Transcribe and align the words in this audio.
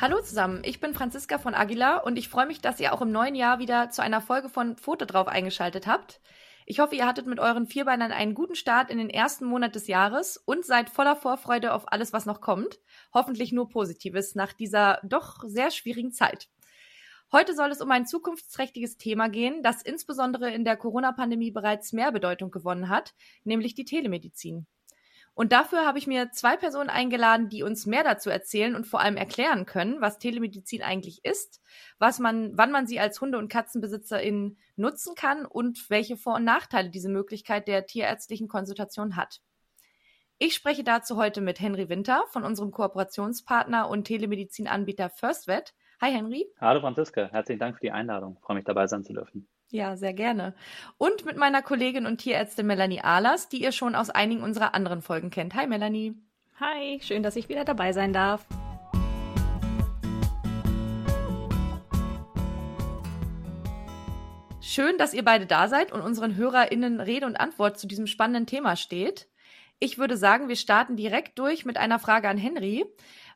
Hallo 0.00 0.22
zusammen, 0.22 0.62
ich 0.64 0.80
bin 0.80 0.94
Franziska 0.94 1.36
von 1.36 1.52
Aguilar 1.52 2.06
und 2.06 2.16
ich 2.16 2.30
freue 2.30 2.46
mich, 2.46 2.62
dass 2.62 2.80
ihr 2.80 2.94
auch 2.94 3.02
im 3.02 3.12
neuen 3.12 3.34
Jahr 3.34 3.58
wieder 3.58 3.90
zu 3.90 4.00
einer 4.00 4.22
Folge 4.22 4.48
von 4.48 4.78
Foto 4.78 5.04
drauf 5.04 5.28
eingeschaltet 5.28 5.86
habt. 5.86 6.22
Ich 6.64 6.80
hoffe, 6.80 6.94
ihr 6.94 7.06
hattet 7.06 7.26
mit 7.26 7.38
euren 7.38 7.66
Vierbeinern 7.66 8.10
einen 8.10 8.32
guten 8.32 8.54
Start 8.54 8.90
in 8.90 8.96
den 8.96 9.10
ersten 9.10 9.44
Monat 9.44 9.74
des 9.74 9.88
Jahres 9.88 10.38
und 10.38 10.64
seid 10.64 10.88
voller 10.88 11.16
Vorfreude 11.16 11.74
auf 11.74 11.92
alles, 11.92 12.14
was 12.14 12.24
noch 12.24 12.40
kommt. 12.40 12.80
Hoffentlich 13.12 13.52
nur 13.52 13.68
Positives 13.68 14.34
nach 14.34 14.54
dieser 14.54 15.00
doch 15.02 15.44
sehr 15.44 15.70
schwierigen 15.70 16.12
Zeit. 16.12 16.48
Heute 17.30 17.54
soll 17.54 17.70
es 17.70 17.82
um 17.82 17.90
ein 17.90 18.06
zukunftsträchtiges 18.06 18.96
Thema 18.96 19.28
gehen, 19.28 19.62
das 19.62 19.82
insbesondere 19.82 20.50
in 20.50 20.64
der 20.64 20.78
Corona-Pandemie 20.78 21.50
bereits 21.50 21.92
mehr 21.92 22.10
Bedeutung 22.10 22.50
gewonnen 22.50 22.88
hat, 22.88 23.12
nämlich 23.44 23.74
die 23.74 23.84
Telemedizin. 23.84 24.66
Und 25.34 25.52
dafür 25.52 25.86
habe 25.86 25.98
ich 25.98 26.06
mir 26.06 26.32
zwei 26.32 26.56
Personen 26.56 26.90
eingeladen, 26.90 27.48
die 27.48 27.62
uns 27.62 27.86
mehr 27.86 28.04
dazu 28.04 28.30
erzählen 28.30 28.74
und 28.74 28.86
vor 28.86 29.00
allem 29.00 29.16
erklären 29.16 29.64
können, 29.64 30.00
was 30.00 30.18
Telemedizin 30.18 30.82
eigentlich 30.82 31.24
ist, 31.24 31.62
was 31.98 32.18
man, 32.18 32.56
wann 32.56 32.72
man 32.72 32.86
sie 32.86 33.00
als 33.00 33.20
Hunde- 33.20 33.38
und 33.38 33.48
Katzenbesitzerin 33.48 34.58
nutzen 34.76 35.14
kann 35.14 35.46
und 35.46 35.88
welche 35.88 36.16
Vor- 36.16 36.36
und 36.36 36.44
Nachteile 36.44 36.90
diese 36.90 37.08
Möglichkeit 37.08 37.68
der 37.68 37.86
tierärztlichen 37.86 38.48
Konsultation 38.48 39.16
hat. 39.16 39.40
Ich 40.38 40.54
spreche 40.54 40.84
dazu 40.84 41.16
heute 41.16 41.40
mit 41.42 41.60
Henry 41.60 41.88
Winter 41.88 42.24
von 42.30 42.44
unserem 42.44 42.70
Kooperationspartner 42.70 43.88
und 43.88 44.04
Telemedizinanbieter 44.04 45.10
FirstVet. 45.10 45.74
Hi 46.00 46.10
Henry. 46.12 46.46
Hallo 46.58 46.80
Franziska, 46.80 47.28
herzlichen 47.30 47.60
Dank 47.60 47.76
für 47.76 47.82
die 47.82 47.92
Einladung. 47.92 48.36
Ich 48.38 48.42
freue 48.42 48.56
mich 48.56 48.64
dabei 48.64 48.86
sein 48.86 49.04
zu 49.04 49.12
dürfen. 49.12 49.48
Ja, 49.72 49.96
sehr 49.96 50.12
gerne. 50.12 50.52
Und 50.98 51.24
mit 51.24 51.36
meiner 51.36 51.62
Kollegin 51.62 52.04
und 52.04 52.18
Tierärztin 52.18 52.66
Melanie 52.66 53.02
Ahlers, 53.02 53.48
die 53.48 53.62
ihr 53.62 53.70
schon 53.70 53.94
aus 53.94 54.10
einigen 54.10 54.42
unserer 54.42 54.74
anderen 54.74 55.00
Folgen 55.00 55.30
kennt. 55.30 55.54
Hi 55.54 55.68
Melanie. 55.68 56.16
Hi, 56.58 56.98
schön, 57.00 57.22
dass 57.22 57.36
ich 57.36 57.48
wieder 57.48 57.64
dabei 57.64 57.92
sein 57.92 58.12
darf. 58.12 58.44
Schön, 64.60 64.98
dass 64.98 65.14
ihr 65.14 65.24
beide 65.24 65.46
da 65.46 65.68
seid 65.68 65.92
und 65.92 66.00
unseren 66.00 66.34
HörerInnen 66.34 67.00
Rede 67.00 67.26
und 67.26 67.36
Antwort 67.36 67.78
zu 67.78 67.86
diesem 67.86 68.08
spannenden 68.08 68.46
Thema 68.46 68.74
steht. 68.74 69.28
Ich 69.78 69.98
würde 69.98 70.16
sagen, 70.16 70.48
wir 70.48 70.56
starten 70.56 70.96
direkt 70.96 71.38
durch 71.38 71.64
mit 71.64 71.78
einer 71.78 71.98
Frage 71.98 72.28
an 72.28 72.38
Henry. 72.38 72.84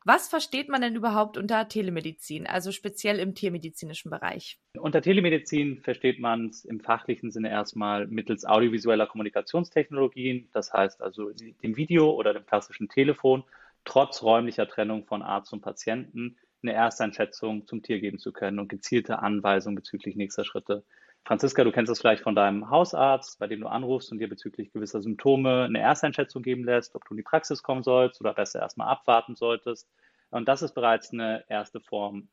Was 0.06 0.28
versteht 0.28 0.68
man 0.68 0.82
denn 0.82 0.96
überhaupt 0.96 1.38
unter 1.38 1.66
Telemedizin, 1.66 2.46
also 2.46 2.72
speziell 2.72 3.18
im 3.18 3.34
tiermedizinischen 3.34 4.10
Bereich? 4.10 4.58
Unter 4.78 5.00
Telemedizin 5.00 5.80
versteht 5.80 6.20
man 6.20 6.50
es 6.50 6.66
im 6.66 6.80
fachlichen 6.80 7.30
Sinne 7.30 7.48
erstmal 7.48 8.06
mittels 8.06 8.44
audiovisueller 8.44 9.06
Kommunikationstechnologien, 9.06 10.50
das 10.52 10.74
heißt 10.74 11.00
also 11.00 11.30
dem 11.30 11.76
Video 11.78 12.10
oder 12.10 12.34
dem 12.34 12.44
klassischen 12.44 12.90
Telefon, 12.90 13.44
trotz 13.86 14.22
räumlicher 14.22 14.68
Trennung 14.68 15.06
von 15.06 15.22
Arzt 15.22 15.54
und 15.54 15.62
Patienten 15.62 16.36
eine 16.62 16.74
Ersteinschätzung 16.74 17.66
zum 17.66 17.82
Tier 17.82 17.98
geben 18.00 18.18
zu 18.18 18.30
können 18.32 18.58
und 18.58 18.68
gezielte 18.68 19.20
Anweisungen 19.20 19.76
bezüglich 19.76 20.16
nächster 20.16 20.44
Schritte. 20.44 20.84
Franziska, 21.26 21.64
du 21.64 21.72
kennst 21.72 21.90
das 21.90 22.00
vielleicht 22.00 22.22
von 22.22 22.34
deinem 22.34 22.68
Hausarzt, 22.68 23.38
bei 23.38 23.46
dem 23.46 23.60
du 23.60 23.66
anrufst 23.66 24.12
und 24.12 24.18
dir 24.18 24.28
bezüglich 24.28 24.72
gewisser 24.72 25.00
Symptome 25.00 25.64
eine 25.64 25.78
Ersteinschätzung 25.78 26.42
geben 26.42 26.64
lässt, 26.64 26.94
ob 26.94 27.04
du 27.06 27.14
in 27.14 27.16
die 27.16 27.22
Praxis 27.22 27.62
kommen 27.62 27.82
sollst 27.82 28.20
oder 28.20 28.34
besser 28.34 28.60
erstmal 28.60 28.88
abwarten 28.88 29.34
solltest. 29.34 29.88
Und 30.30 30.48
das 30.48 30.60
ist 30.60 30.74
bereits 30.74 31.12
eine 31.12 31.44
erste 31.48 31.80
Form 31.80 32.28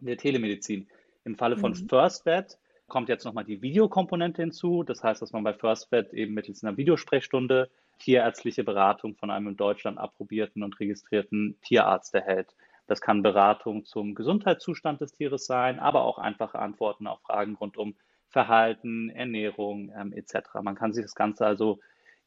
der 0.00 0.16
Telemedizin. 0.16 0.88
Im 1.24 1.36
Falle 1.36 1.56
von 1.56 1.72
mhm. 1.72 1.88
FirstVet 1.88 2.58
kommt 2.88 3.08
jetzt 3.08 3.24
nochmal 3.24 3.44
die 3.44 3.62
Videokomponente 3.62 4.42
hinzu. 4.42 4.82
Das 4.82 5.04
heißt, 5.04 5.22
dass 5.22 5.32
man 5.32 5.44
bei 5.44 5.54
FirstVet 5.54 6.12
eben 6.12 6.34
mittels 6.34 6.64
einer 6.64 6.76
Videosprechstunde 6.76 7.70
tierärztliche 8.00 8.64
Beratung 8.64 9.14
von 9.14 9.30
einem 9.30 9.48
in 9.48 9.56
Deutschland 9.56 9.98
approbierten 9.98 10.64
und 10.64 10.78
registrierten 10.80 11.58
Tierarzt 11.62 12.14
erhält. 12.14 12.54
Das 12.88 13.00
kann 13.00 13.22
Beratung 13.22 13.84
zum 13.84 14.14
Gesundheitszustand 14.14 15.00
des 15.00 15.12
Tieres 15.12 15.46
sein, 15.46 15.78
aber 15.78 16.02
auch 16.02 16.18
einfache 16.18 16.58
Antworten 16.58 17.06
auf 17.06 17.20
Fragen 17.20 17.54
rund 17.54 17.76
um 17.76 17.94
Verhalten, 18.28 19.10
Ernährung 19.10 19.92
ähm, 19.96 20.12
etc. 20.12 20.54
Man 20.62 20.74
kann 20.74 20.92
sich 20.92 21.04
das 21.04 21.14
Ganze 21.14 21.46
also 21.46 21.78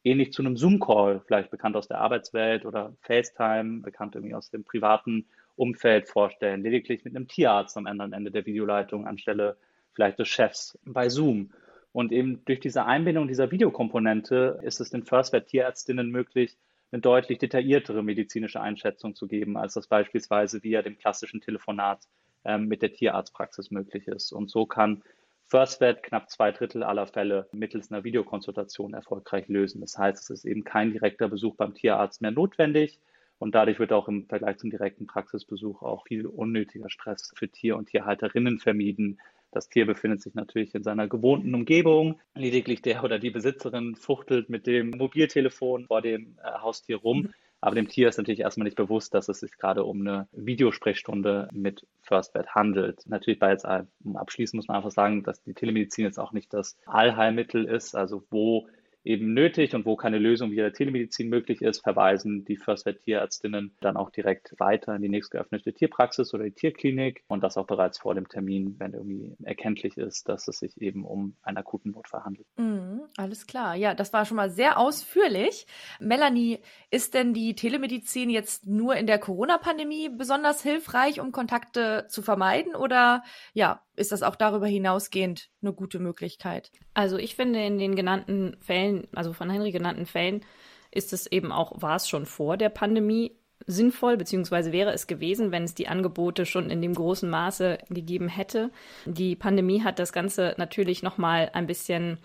ähnlich 0.02 0.32
zu 0.32 0.42
einem 0.42 0.56
Zoom-Call, 0.56 1.20
vielleicht 1.26 1.50
bekannt 1.50 1.76
aus 1.76 1.88
der 1.88 1.98
Arbeitswelt 1.98 2.64
oder 2.64 2.94
FaceTime, 3.02 3.82
bekannt 3.82 4.14
irgendwie 4.14 4.34
aus 4.34 4.50
dem 4.50 4.64
privaten 4.64 5.26
Umfeld 5.56 6.08
vorstellen, 6.08 6.62
lediglich 6.62 7.04
mit 7.04 7.14
einem 7.14 7.28
Tierarzt 7.28 7.76
am 7.76 7.86
anderen 7.86 8.12
Ende 8.12 8.30
der 8.30 8.46
Videoleitung 8.46 9.06
anstelle 9.06 9.56
vielleicht 9.92 10.18
des 10.18 10.28
Chefs 10.28 10.78
bei 10.84 11.08
Zoom. 11.08 11.50
Und 11.92 12.12
eben 12.12 12.44
durch 12.44 12.60
diese 12.60 12.86
Einbindung 12.86 13.28
dieser 13.28 13.50
Videokomponente 13.50 14.60
ist 14.62 14.80
es 14.80 14.90
den 14.90 15.04
FirstVet-Tierärztinnen 15.04 16.10
möglich, 16.10 16.56
eine 16.92 17.02
deutlich 17.02 17.38
detailliertere 17.38 18.02
medizinische 18.02 18.60
Einschätzung 18.60 19.14
zu 19.14 19.26
geben, 19.26 19.56
als 19.56 19.74
das 19.74 19.86
beispielsweise 19.86 20.62
via 20.62 20.82
dem 20.82 20.98
klassischen 20.98 21.40
Telefonat 21.40 22.00
ähm, 22.44 22.66
mit 22.66 22.82
der 22.82 22.92
Tierarztpraxis 22.92 23.70
möglich 23.70 24.08
ist. 24.08 24.32
Und 24.32 24.50
so 24.50 24.66
kann 24.66 25.02
FirstVet 25.50 26.04
knapp 26.04 26.30
zwei 26.30 26.52
Drittel 26.52 26.84
aller 26.84 27.08
Fälle 27.08 27.48
mittels 27.50 27.90
einer 27.90 28.04
Videokonsultation 28.04 28.94
erfolgreich 28.94 29.48
lösen. 29.48 29.80
Das 29.80 29.98
heißt, 29.98 30.22
es 30.22 30.30
ist 30.30 30.44
eben 30.44 30.62
kein 30.62 30.92
direkter 30.92 31.28
Besuch 31.28 31.56
beim 31.56 31.74
Tierarzt 31.74 32.22
mehr 32.22 32.30
notwendig. 32.30 33.00
Und 33.40 33.54
dadurch 33.56 33.80
wird 33.80 33.92
auch 33.92 34.06
im 34.06 34.26
Vergleich 34.26 34.58
zum 34.58 34.70
direkten 34.70 35.08
Praxisbesuch 35.08 35.82
auch 35.82 36.06
viel 36.06 36.26
unnötiger 36.26 36.88
Stress 36.88 37.32
für 37.34 37.48
Tier- 37.48 37.76
und 37.76 37.86
Tierhalterinnen 37.86 38.60
vermieden. 38.60 39.18
Das 39.50 39.68
Tier 39.68 39.86
befindet 39.86 40.22
sich 40.22 40.34
natürlich 40.34 40.72
in 40.74 40.84
seiner 40.84 41.08
gewohnten 41.08 41.52
Umgebung. 41.52 42.20
Lediglich 42.36 42.82
der 42.82 43.02
oder 43.02 43.18
die 43.18 43.30
Besitzerin 43.30 43.96
fuchtelt 43.96 44.50
mit 44.50 44.68
dem 44.68 44.90
Mobiltelefon 44.90 45.86
vor 45.86 46.00
dem 46.00 46.38
äh, 46.44 46.60
Haustier 46.60 46.98
rum. 46.98 47.30
Aber 47.60 47.74
dem 47.74 47.88
Tier 47.88 48.08
ist 48.08 48.16
natürlich 48.16 48.40
erstmal 48.40 48.64
nicht 48.64 48.76
bewusst, 48.76 49.12
dass 49.14 49.28
es 49.28 49.40
sich 49.40 49.56
gerade 49.58 49.84
um 49.84 50.00
eine 50.00 50.28
Videosprechstunde 50.32 51.48
mit 51.52 51.86
FirstVet 52.02 52.54
handelt. 52.54 53.02
Natürlich 53.06 53.38
bei 53.38 53.50
jetzt 53.50 53.66
abschließend 53.66 54.56
muss 54.58 54.68
man 54.68 54.78
einfach 54.78 54.90
sagen, 54.90 55.22
dass 55.22 55.42
die 55.42 55.54
Telemedizin 55.54 56.04
jetzt 56.04 56.18
auch 56.18 56.32
nicht 56.32 56.54
das 56.54 56.78
Allheilmittel 56.86 57.66
ist, 57.66 57.94
also 57.94 58.24
wo 58.30 58.66
eben 59.04 59.32
nötig 59.32 59.74
und 59.74 59.86
wo 59.86 59.96
keine 59.96 60.18
Lösung 60.18 60.50
via 60.50 60.64
der 60.64 60.72
Telemedizin 60.72 61.28
möglich 61.28 61.62
ist, 61.62 61.82
verweisen 61.82 62.44
die 62.44 62.56
Förster-Tierärztinnen 62.56 63.74
dann 63.80 63.96
auch 63.96 64.10
direkt 64.10 64.54
weiter 64.58 64.94
in 64.94 65.02
die 65.02 65.08
nächstgeöffnete 65.08 65.72
Tierpraxis 65.72 66.34
oder 66.34 66.44
die 66.44 66.52
Tierklinik 66.52 67.24
und 67.28 67.42
das 67.42 67.56
auch 67.56 67.66
bereits 67.66 67.98
vor 67.98 68.14
dem 68.14 68.28
Termin, 68.28 68.76
wenn 68.78 68.92
irgendwie 68.92 69.34
erkenntlich 69.42 69.96
ist, 69.96 70.28
dass 70.28 70.48
es 70.48 70.58
sich 70.58 70.80
eben 70.80 71.04
um 71.04 71.36
einen 71.42 71.56
akuten 71.56 71.92
Notfall 71.92 72.24
handelt. 72.24 72.46
Mhm, 72.56 73.02
alles 73.16 73.46
klar. 73.46 73.74
Ja, 73.74 73.94
das 73.94 74.12
war 74.12 74.24
schon 74.26 74.36
mal 74.36 74.50
sehr 74.50 74.78
ausführlich. 74.78 75.66
Melanie, 75.98 76.58
ist 76.90 77.14
denn 77.14 77.32
die 77.32 77.54
Telemedizin 77.54 78.30
jetzt 78.30 78.66
nur 78.66 78.96
in 78.96 79.06
der 79.06 79.18
Corona-Pandemie 79.18 80.10
besonders 80.10 80.62
hilfreich, 80.62 81.20
um 81.20 81.32
Kontakte 81.32 82.06
zu 82.08 82.22
vermeiden 82.22 82.74
oder 82.74 83.22
ja, 83.54 83.82
ist 84.00 84.12
das 84.12 84.22
auch 84.22 84.34
darüber 84.34 84.66
hinausgehend 84.66 85.50
eine 85.60 85.74
gute 85.74 85.98
Möglichkeit? 85.98 86.70
Also 86.94 87.18
ich 87.18 87.36
finde 87.36 87.62
in 87.62 87.78
den 87.78 87.94
genannten 87.94 88.56
Fällen, 88.60 88.89
also 89.14 89.32
von 89.32 89.50
Henry 89.50 89.70
genannten 89.70 90.06
Fällen, 90.06 90.42
ist 90.90 91.12
es 91.12 91.26
eben 91.26 91.52
auch, 91.52 91.80
war 91.80 91.96
es 91.96 92.08
schon 92.08 92.26
vor 92.26 92.56
der 92.56 92.68
Pandemie 92.68 93.32
sinnvoll, 93.66 94.16
beziehungsweise 94.16 94.72
wäre 94.72 94.92
es 94.92 95.06
gewesen, 95.06 95.52
wenn 95.52 95.64
es 95.64 95.74
die 95.74 95.88
Angebote 95.88 96.46
schon 96.46 96.70
in 96.70 96.82
dem 96.82 96.94
großen 96.94 97.28
Maße 97.28 97.78
gegeben 97.90 98.28
hätte. 98.28 98.70
Die 99.04 99.36
Pandemie 99.36 99.82
hat 99.82 99.98
das 99.98 100.12
Ganze 100.12 100.54
natürlich 100.56 101.02
nochmal 101.02 101.50
ein 101.52 101.66
bisschen 101.66 102.18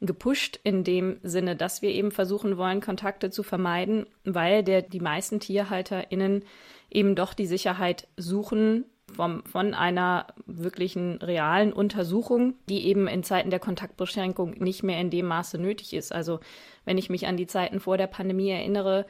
gepusht 0.00 0.60
in 0.62 0.84
dem 0.84 1.18
Sinne, 1.22 1.56
dass 1.56 1.82
wir 1.82 1.90
eben 1.90 2.10
versuchen 2.10 2.56
wollen, 2.56 2.80
Kontakte 2.80 3.30
zu 3.30 3.42
vermeiden, 3.42 4.06
weil 4.24 4.62
der, 4.62 4.82
die 4.82 5.00
meisten 5.00 5.40
TierhalterInnen 5.40 6.44
eben 6.90 7.14
doch 7.14 7.34
die 7.34 7.46
Sicherheit 7.46 8.06
suchen, 8.16 8.84
vom, 9.14 9.44
von 9.44 9.74
einer 9.74 10.26
wirklichen 10.46 11.16
realen 11.22 11.72
Untersuchung, 11.72 12.54
die 12.68 12.86
eben 12.86 13.06
in 13.06 13.22
Zeiten 13.22 13.50
der 13.50 13.60
Kontaktbeschränkung 13.60 14.54
nicht 14.58 14.82
mehr 14.82 15.00
in 15.00 15.10
dem 15.10 15.26
Maße 15.26 15.58
nötig 15.58 15.94
ist. 15.94 16.12
Also 16.12 16.40
wenn 16.84 16.98
ich 16.98 17.10
mich 17.10 17.26
an 17.26 17.36
die 17.36 17.46
Zeiten 17.46 17.80
vor 17.80 17.98
der 17.98 18.08
Pandemie 18.08 18.50
erinnere, 18.50 19.06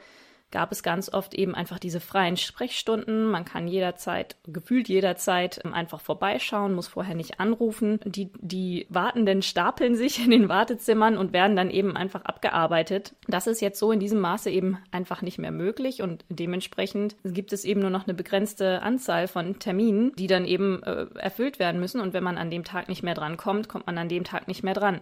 gab 0.51 0.71
es 0.71 0.81
ganz 0.81 1.13
oft 1.13 1.33
eben 1.33 1.55
einfach 1.55 1.77
diese 1.77 1.99
freien 1.99 2.37
Sprechstunden. 2.37 3.25
Man 3.25 3.43
kann 3.43 3.67
jederzeit, 3.67 4.37
gefühlt 4.45 4.87
jederzeit 4.87 5.59
ähm, 5.65 5.73
einfach 5.73 5.99
vorbeischauen, 5.99 6.73
muss 6.73 6.87
vorher 6.87 7.15
nicht 7.15 7.39
anrufen. 7.39 7.99
Die, 8.05 8.31
die 8.39 8.87
Wartenden 8.89 9.41
stapeln 9.41 9.95
sich 9.95 10.23
in 10.23 10.31
den 10.31 10.49
Wartezimmern 10.49 11.17
und 11.17 11.33
werden 11.33 11.55
dann 11.55 11.69
eben 11.69 11.97
einfach 11.97 12.23
abgearbeitet. 12.23 13.13
Das 13.27 13.47
ist 13.47 13.61
jetzt 13.61 13.79
so 13.79 13.91
in 13.91 13.99
diesem 13.99 14.19
Maße 14.19 14.49
eben 14.49 14.77
einfach 14.91 15.21
nicht 15.21 15.37
mehr 15.37 15.51
möglich 15.51 16.01
und 16.01 16.23
dementsprechend 16.29 17.15
gibt 17.23 17.51
es 17.51 17.65
eben 17.65 17.81
nur 17.81 17.89
noch 17.89 18.07
eine 18.07 18.13
begrenzte 18.13 18.81
Anzahl 18.81 19.27
von 19.27 19.59
Terminen, 19.59 20.13
die 20.15 20.27
dann 20.27 20.45
eben 20.45 20.81
äh, 20.83 21.07
erfüllt 21.15 21.59
werden 21.59 21.81
müssen. 21.81 21.99
Und 21.99 22.13
wenn 22.13 22.23
man 22.23 22.37
an 22.37 22.49
dem 22.49 22.63
Tag 22.63 22.87
nicht 22.87 23.03
mehr 23.03 23.15
dran 23.15 23.35
kommt, 23.35 23.67
kommt 23.67 23.87
man 23.87 23.97
an 23.97 24.09
dem 24.09 24.23
Tag 24.23 24.47
nicht 24.47 24.63
mehr 24.63 24.73
dran. 24.73 25.01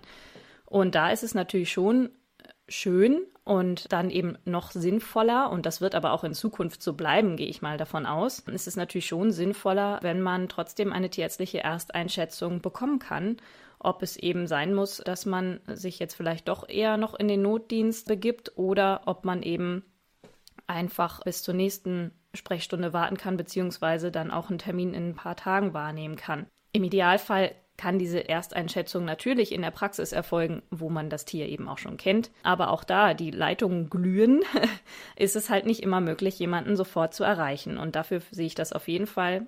Und 0.66 0.96
da 0.96 1.12
ist 1.12 1.24
es 1.24 1.36
natürlich 1.36 1.72
schon 1.72 2.10
schön 2.68 3.22
und 3.46 3.92
dann 3.94 4.10
eben 4.10 4.38
noch 4.44 4.72
sinnvoller, 4.72 5.52
und 5.52 5.66
das 5.66 5.80
wird 5.80 5.96
aber 5.96 6.12
auch 6.12 6.24
in 6.24 6.34
Zukunft 6.34 6.82
so 6.82 6.94
bleiben, 6.94 7.38
gehe 7.38 7.48
ich 7.48 7.62
mal 7.62 7.78
davon 7.78 8.06
aus, 8.06 8.40
ist 8.40 8.68
es 8.68 8.76
natürlich 8.76 9.06
schon 9.06 9.32
sinnvoller, 9.32 10.00
wenn 10.02 10.20
man 10.20 10.50
trotzdem 10.50 10.92
eine 10.92 11.10
tierärztliche 11.10 11.64
Ersteinschätzung 11.64 12.62
bekommen 12.62 13.00
kann, 13.00 13.38
ob 13.80 14.02
es 14.02 14.18
eben 14.18 14.48
sein 14.48 14.74
muss, 14.74 14.98
dass 14.98 15.28
man 15.28 15.60
sich 15.68 16.00
jetzt 16.00 16.16
vielleicht 16.16 16.48
doch 16.48 16.68
eher 16.68 16.98
noch 16.98 17.14
in 17.14 17.28
den 17.28 17.44
Notdienst 17.44 18.08
begibt 18.08 18.58
oder 18.58 19.02
ob 19.06 19.26
man 19.26 19.44
eben 19.44 19.86
einfach 20.66 21.24
bis 21.24 21.44
zur 21.44 21.54
nächsten 21.54 22.12
Sprechstunde 22.34 22.94
warten 22.94 23.18
kann, 23.18 23.38
beziehungsweise 23.38 24.12
dann 24.12 24.32
auch 24.32 24.50
einen 24.50 24.58
Termin 24.58 24.96
in 24.96 25.10
ein 25.10 25.16
paar 25.16 25.36
Tagen 25.36 25.74
wahrnehmen 25.76 26.16
kann. 26.16 26.48
Im 26.72 26.84
Idealfall 26.84 27.52
kann 27.78 28.00
diese 28.00 28.30
Ersteinschätzung 28.30 29.04
natürlich 29.06 29.52
in 29.52 29.62
der 29.62 29.72
Praxis 29.72 30.12
erfolgen, 30.12 30.62
wo 30.72 30.90
man 30.90 31.10
das 31.10 31.26
Tier 31.26 31.48
eben 31.48 31.68
auch 31.68 31.78
schon 31.78 31.98
kennt. 31.98 32.32
Aber 32.44 32.70
auch 32.70 32.84
da 32.84 33.14
die 33.14 33.32
Leitungen 33.32 33.90
glühen, 33.90 34.44
ist 35.16 35.36
es 35.36 35.50
halt 35.50 35.66
nicht 35.66 35.84
immer 35.84 36.02
möglich, 36.02 36.40
jemanden 36.40 36.76
sofort 36.76 37.14
zu 37.14 37.24
erreichen. 37.24 37.78
Und 37.78 37.96
dafür 37.96 38.22
sehe 38.32 38.48
ich 38.48 38.56
das 38.56 38.74
auf 38.74 38.88
jeden 38.88 39.08
Fall 39.08 39.46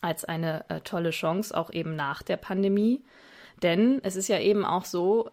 als 0.00 0.24
eine 0.24 0.68
äh, 0.68 0.80
tolle 0.80 1.10
Chance, 1.10 1.56
auch 1.56 1.70
eben 1.70 1.96
nach 1.96 2.22
der 2.22 2.36
Pandemie. 2.36 3.02
Denn 3.62 4.00
es 4.02 4.16
ist 4.16 4.28
ja 4.28 4.38
eben 4.38 4.64
auch 4.64 4.84
so, 4.84 5.30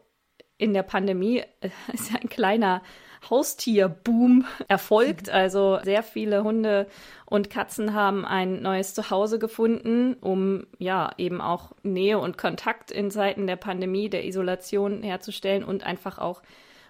in 0.58 0.74
der 0.74 0.84
Pandemie 0.84 1.44
ist 1.94 2.12
ja 2.12 2.20
ein 2.20 2.30
kleiner 2.30 2.82
Haustierboom 3.30 4.46
erfolgt. 4.68 5.30
Also 5.30 5.80
sehr 5.84 6.04
viele 6.04 6.44
Hunde 6.44 6.88
und 7.26 7.50
Katzen 7.50 7.94
haben 7.94 8.26
ein 8.26 8.62
neues 8.62 8.94
Zuhause 8.94 9.40
gefunden, 9.40 10.16
um 10.22 10.66
ja 10.78 11.12
eben 11.18 11.42
auch 11.42 11.72
Nähe 11.84 12.20
und 12.20 12.38
Kontakt 12.38 12.92
in 12.92 13.12
Zeiten 13.12 13.48
der 13.48 13.56
Pandemie, 13.56 14.10
der 14.10 14.26
Isolation 14.26 15.04
herzustellen 15.04 15.64
und 15.64 15.84
einfach 15.84 16.18
auch 16.18 16.42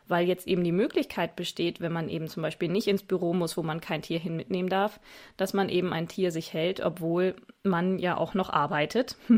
weil 0.07 0.27
jetzt 0.27 0.47
eben 0.47 0.63
die 0.63 0.71
Möglichkeit 0.71 1.35
besteht, 1.35 1.79
wenn 1.79 1.93
man 1.93 2.09
eben 2.09 2.27
zum 2.27 2.43
Beispiel 2.43 2.69
nicht 2.69 2.87
ins 2.87 3.03
Büro 3.03 3.33
muss, 3.33 3.55
wo 3.57 3.63
man 3.63 3.79
kein 3.81 4.01
Tier 4.01 4.19
hin 4.19 4.35
mitnehmen 4.35 4.69
darf, 4.69 4.99
dass 5.37 5.53
man 5.53 5.69
eben 5.69 5.93
ein 5.93 6.07
Tier 6.07 6.31
sich 6.31 6.53
hält, 6.53 6.81
obwohl 6.81 7.35
man 7.63 7.99
ja 7.99 8.17
auch 8.17 8.33
noch 8.33 8.49
arbeitet. 8.49 9.15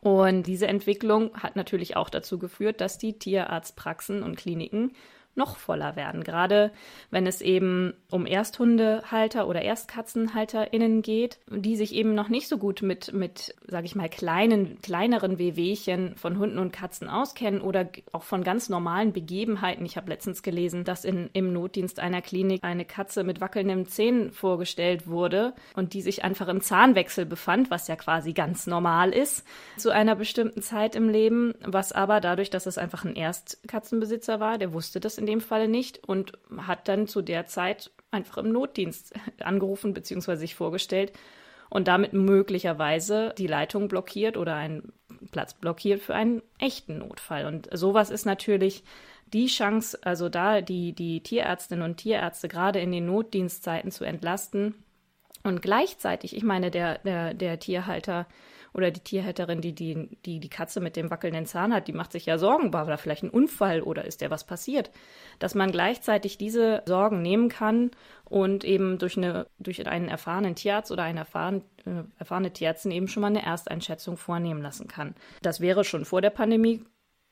Und 0.00 0.48
diese 0.48 0.66
Entwicklung 0.66 1.32
hat 1.34 1.54
natürlich 1.54 1.96
auch 1.96 2.10
dazu 2.10 2.38
geführt, 2.38 2.80
dass 2.80 2.98
die 2.98 3.20
Tierarztpraxen 3.20 4.24
und 4.24 4.34
Kliniken 4.34 4.94
noch 5.34 5.56
voller 5.56 5.96
werden. 5.96 6.24
Gerade 6.24 6.72
wenn 7.10 7.26
es 7.26 7.40
eben 7.40 7.94
um 8.10 8.26
Ersthundehalter 8.26 9.48
oder 9.48 9.62
ErstkatzenhalterInnen 9.62 11.02
geht, 11.02 11.38
die 11.48 11.76
sich 11.76 11.94
eben 11.94 12.14
noch 12.14 12.28
nicht 12.28 12.48
so 12.48 12.58
gut 12.58 12.82
mit, 12.82 13.12
mit, 13.12 13.54
sag 13.66 13.84
ich 13.84 13.94
mal, 13.94 14.08
kleinen, 14.08 14.80
kleineren 14.82 15.38
Wehwehchen 15.38 16.16
von 16.16 16.38
Hunden 16.38 16.58
und 16.58 16.72
Katzen 16.72 17.08
auskennen 17.08 17.62
oder 17.62 17.88
auch 18.12 18.24
von 18.24 18.44
ganz 18.44 18.68
normalen 18.68 19.12
Begebenheiten. 19.12 19.86
Ich 19.86 19.96
habe 19.96 20.10
letztens 20.10 20.42
gelesen, 20.42 20.84
dass 20.84 21.04
in, 21.04 21.30
im 21.32 21.52
Notdienst 21.52 21.98
einer 21.98 22.20
Klinik 22.20 22.62
eine 22.62 22.84
Katze 22.84 23.24
mit 23.24 23.40
wackelnden 23.40 23.86
Zähnen 23.86 24.32
vorgestellt 24.32 25.06
wurde 25.06 25.54
und 25.74 25.94
die 25.94 26.02
sich 26.02 26.24
einfach 26.24 26.48
im 26.48 26.60
Zahnwechsel 26.60 27.24
befand, 27.24 27.70
was 27.70 27.88
ja 27.88 27.96
quasi 27.96 28.34
ganz 28.34 28.66
normal 28.66 29.12
ist 29.12 29.44
zu 29.78 29.90
einer 29.90 30.14
bestimmten 30.14 30.60
Zeit 30.60 30.94
im 30.94 31.08
Leben, 31.08 31.54
was 31.64 31.92
aber 31.92 32.20
dadurch, 32.20 32.50
dass 32.50 32.66
es 32.66 32.76
einfach 32.76 33.04
ein 33.04 33.16
Erstkatzenbesitzer 33.16 34.38
war, 34.38 34.58
der 34.58 34.72
wusste 34.72 35.00
das 35.00 35.21
in 35.22 35.26
dem 35.26 35.40
Falle 35.40 35.68
nicht 35.68 36.06
und 36.06 36.32
hat 36.58 36.88
dann 36.88 37.06
zu 37.06 37.22
der 37.22 37.46
Zeit 37.46 37.92
einfach 38.10 38.38
im 38.38 38.50
Notdienst 38.50 39.14
angerufen 39.40 39.94
bzw. 39.94 40.34
sich 40.34 40.54
vorgestellt 40.54 41.12
und 41.70 41.88
damit 41.88 42.12
möglicherweise 42.12 43.32
die 43.38 43.46
Leitung 43.46 43.88
blockiert 43.88 44.36
oder 44.36 44.56
einen 44.56 44.92
Platz 45.30 45.54
blockiert 45.54 46.02
für 46.02 46.14
einen 46.14 46.42
echten 46.58 46.98
Notfall. 46.98 47.46
Und 47.46 47.68
sowas 47.72 48.10
ist 48.10 48.26
natürlich 48.26 48.82
die 49.32 49.46
Chance, 49.46 49.98
also 50.02 50.28
da 50.28 50.60
die, 50.60 50.92
die 50.92 51.22
Tierärztinnen 51.22 51.84
und 51.84 51.96
Tierärzte 51.96 52.48
gerade 52.48 52.80
in 52.80 52.92
den 52.92 53.06
Notdienstzeiten 53.06 53.90
zu 53.90 54.04
entlasten 54.04 54.74
und 55.44 55.62
gleichzeitig, 55.62 56.36
ich 56.36 56.42
meine, 56.42 56.70
der, 56.70 56.98
der, 56.98 57.32
der 57.32 57.58
Tierhalter 57.58 58.26
oder 58.74 58.90
die 58.90 59.00
Tierhälterin, 59.00 59.60
die, 59.60 59.74
die 59.74 60.08
die, 60.24 60.40
die 60.40 60.48
Katze 60.48 60.80
mit 60.80 60.96
dem 60.96 61.10
wackelnden 61.10 61.46
Zahn 61.46 61.74
hat, 61.74 61.88
die 61.88 61.92
macht 61.92 62.12
sich 62.12 62.26
ja 62.26 62.38
Sorgen, 62.38 62.72
war 62.72 62.86
da 62.86 62.96
vielleicht 62.96 63.22
ein 63.22 63.30
Unfall 63.30 63.82
oder 63.82 64.04
ist 64.04 64.20
der 64.20 64.30
was 64.30 64.44
passiert? 64.44 64.90
Dass 65.38 65.54
man 65.54 65.72
gleichzeitig 65.72 66.38
diese 66.38 66.82
Sorgen 66.86 67.22
nehmen 67.22 67.48
kann 67.48 67.90
und 68.24 68.64
eben 68.64 68.98
durch, 68.98 69.16
eine, 69.16 69.46
durch 69.58 69.86
einen 69.86 70.08
erfahrenen 70.08 70.54
Tierarzt 70.54 70.90
oder 70.90 71.02
eine 71.02 71.20
erfahren, 71.20 71.62
äh, 71.84 72.04
erfahrene 72.18 72.52
Tierärztin 72.52 72.92
eben 72.92 73.08
schon 73.08 73.20
mal 73.20 73.28
eine 73.28 73.44
Ersteinschätzung 73.44 74.16
vornehmen 74.16 74.62
lassen 74.62 74.88
kann. 74.88 75.14
Das 75.42 75.60
wäre 75.60 75.84
schon 75.84 76.04
vor 76.04 76.22
der 76.22 76.30
Pandemie 76.30 76.84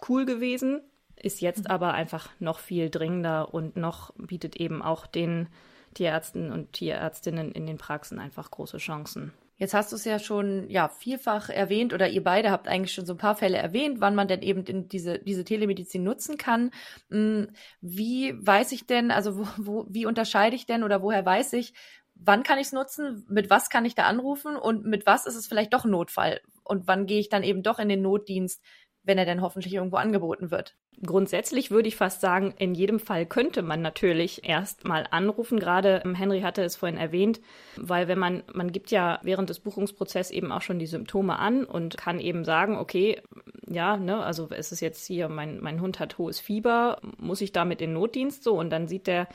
cool 0.08 0.26
gewesen, 0.26 0.82
ist 1.16 1.40
jetzt 1.40 1.64
mhm. 1.64 1.70
aber 1.70 1.94
einfach 1.94 2.30
noch 2.38 2.58
viel 2.58 2.90
dringender 2.90 3.52
und 3.52 3.76
noch 3.76 4.12
bietet 4.16 4.56
eben 4.56 4.82
auch 4.82 5.06
den 5.06 5.48
Tierärzten 5.94 6.52
und 6.52 6.72
Tierärztinnen 6.72 7.52
in 7.52 7.66
den 7.66 7.78
Praxen 7.78 8.18
einfach 8.18 8.50
große 8.50 8.78
Chancen. 8.78 9.32
Jetzt 9.60 9.74
hast 9.74 9.92
du 9.92 9.96
es 9.96 10.06
ja 10.06 10.18
schon 10.18 10.70
ja 10.70 10.88
vielfach 10.88 11.50
erwähnt 11.50 11.92
oder 11.92 12.08
ihr 12.08 12.24
beide 12.24 12.50
habt 12.50 12.66
eigentlich 12.66 12.94
schon 12.94 13.04
so 13.04 13.12
ein 13.12 13.18
paar 13.18 13.36
Fälle 13.36 13.58
erwähnt, 13.58 14.00
wann 14.00 14.14
man 14.14 14.26
denn 14.26 14.40
eben 14.40 14.64
in 14.64 14.88
diese 14.88 15.18
diese 15.18 15.44
Telemedizin 15.44 16.02
nutzen 16.02 16.38
kann. 16.38 16.70
Hm, 17.10 17.48
wie 17.82 18.34
weiß 18.38 18.72
ich 18.72 18.86
denn, 18.86 19.10
also 19.10 19.38
wo, 19.38 19.46
wo, 19.58 19.86
wie 19.90 20.06
unterscheide 20.06 20.56
ich 20.56 20.64
denn 20.64 20.82
oder 20.82 21.02
woher 21.02 21.26
weiß 21.26 21.52
ich, 21.52 21.74
wann 22.14 22.42
kann 22.42 22.58
ich 22.58 22.68
es 22.68 22.72
nutzen, 22.72 23.26
mit 23.28 23.50
was 23.50 23.68
kann 23.68 23.84
ich 23.84 23.94
da 23.94 24.04
anrufen 24.04 24.56
und 24.56 24.86
mit 24.86 25.04
was 25.04 25.26
ist 25.26 25.36
es 25.36 25.46
vielleicht 25.46 25.74
doch 25.74 25.84
Notfall 25.84 26.40
und 26.64 26.88
wann 26.88 27.04
gehe 27.06 27.20
ich 27.20 27.28
dann 27.28 27.42
eben 27.42 27.62
doch 27.62 27.78
in 27.78 27.90
den 27.90 28.00
Notdienst, 28.00 28.62
wenn 29.10 29.18
er 29.18 29.24
denn 29.24 29.40
hoffentlich 29.40 29.74
irgendwo 29.74 29.96
angeboten 29.96 30.52
wird. 30.52 30.76
Grundsätzlich 31.04 31.72
würde 31.72 31.88
ich 31.88 31.96
fast 31.96 32.20
sagen, 32.20 32.54
in 32.58 32.76
jedem 32.76 33.00
Fall 33.00 33.26
könnte 33.26 33.62
man 33.62 33.82
natürlich 33.82 34.48
erst 34.48 34.84
mal 34.84 35.04
anrufen. 35.10 35.58
Gerade 35.58 36.00
ähm, 36.04 36.14
Henry 36.14 36.42
hatte 36.42 36.62
es 36.62 36.76
vorhin 36.76 36.96
erwähnt, 36.96 37.40
weil 37.76 38.06
wenn 38.06 38.20
man, 38.20 38.44
man 38.52 38.70
gibt 38.70 38.92
ja 38.92 39.18
während 39.24 39.50
des 39.50 39.58
Buchungsprozesses 39.58 40.30
eben 40.30 40.52
auch 40.52 40.62
schon 40.62 40.78
die 40.78 40.86
Symptome 40.86 41.40
an 41.40 41.64
und 41.64 41.96
kann 41.96 42.20
eben 42.20 42.44
sagen, 42.44 42.76
okay, 42.76 43.20
ja, 43.68 43.96
ne, 43.96 44.22
also 44.22 44.48
es 44.50 44.70
ist 44.70 44.80
jetzt 44.80 45.04
hier, 45.04 45.28
mein, 45.28 45.60
mein 45.60 45.80
Hund 45.80 45.98
hat 45.98 46.16
hohes 46.18 46.38
Fieber, 46.38 47.00
muss 47.18 47.40
ich 47.40 47.50
damit 47.50 47.82
in 47.82 47.92
Notdienst 47.92 48.44
so 48.44 48.56
und 48.56 48.70
dann 48.70 48.86
sieht 48.86 49.08
der 49.08 49.26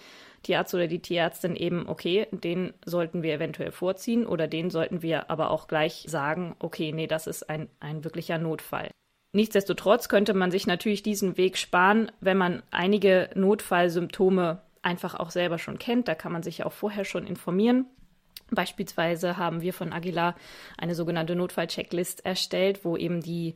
Tierarzt 0.43 0.73
oder 0.73 0.87
die 0.87 1.01
Tierärztin 1.01 1.57
eben, 1.57 1.89
okay, 1.89 2.27
den 2.31 2.73
sollten 2.85 3.23
wir 3.23 3.33
eventuell 3.33 3.71
vorziehen 3.71 4.25
oder 4.25 4.47
den 4.47 4.69
sollten 4.69 5.01
wir 5.01 5.29
aber 5.29 5.51
auch 5.51 5.67
gleich 5.67 6.05
sagen, 6.07 6.55
okay, 6.59 6.93
nee, 6.93 7.07
das 7.07 7.27
ist 7.27 7.49
ein, 7.49 7.67
ein 7.81 8.05
wirklicher 8.05 8.37
Notfall. 8.37 8.91
Nichtsdestotrotz 9.35 10.07
könnte 10.07 10.33
man 10.33 10.49
sich 10.49 10.65
natürlich 10.65 11.03
diesen 11.03 11.35
Weg 11.35 11.57
sparen, 11.57 12.09
wenn 12.21 12.37
man 12.37 12.63
einige 12.71 13.29
Notfallsymptome 13.35 14.61
einfach 14.81 15.15
auch 15.15 15.29
selber 15.29 15.59
schon 15.59 15.77
kennt. 15.77 16.07
Da 16.07 16.15
kann 16.15 16.31
man 16.31 16.41
sich 16.41 16.63
auch 16.63 16.71
vorher 16.71 17.03
schon 17.03 17.27
informieren. 17.27 17.85
Beispielsweise 18.51 19.35
haben 19.35 19.59
wir 19.59 19.73
von 19.73 19.91
Aguilar 19.91 20.35
eine 20.77 20.95
sogenannte 20.95 21.35
Notfallchecklist 21.35 22.25
erstellt, 22.25 22.85
wo 22.85 22.95
eben 22.95 23.19
die, 23.19 23.55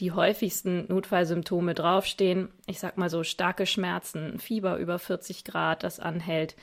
die 0.00 0.12
häufigsten 0.12 0.86
Notfallsymptome 0.88 1.74
draufstehen. 1.74 2.48
Ich 2.66 2.78
sag 2.78 2.96
mal 2.96 3.10
so 3.10 3.22
starke 3.22 3.66
Schmerzen, 3.66 4.38
Fieber 4.38 4.78
über 4.78 4.98
40 4.98 5.44
Grad, 5.44 5.82
das 5.82 6.00
anhält, 6.00 6.56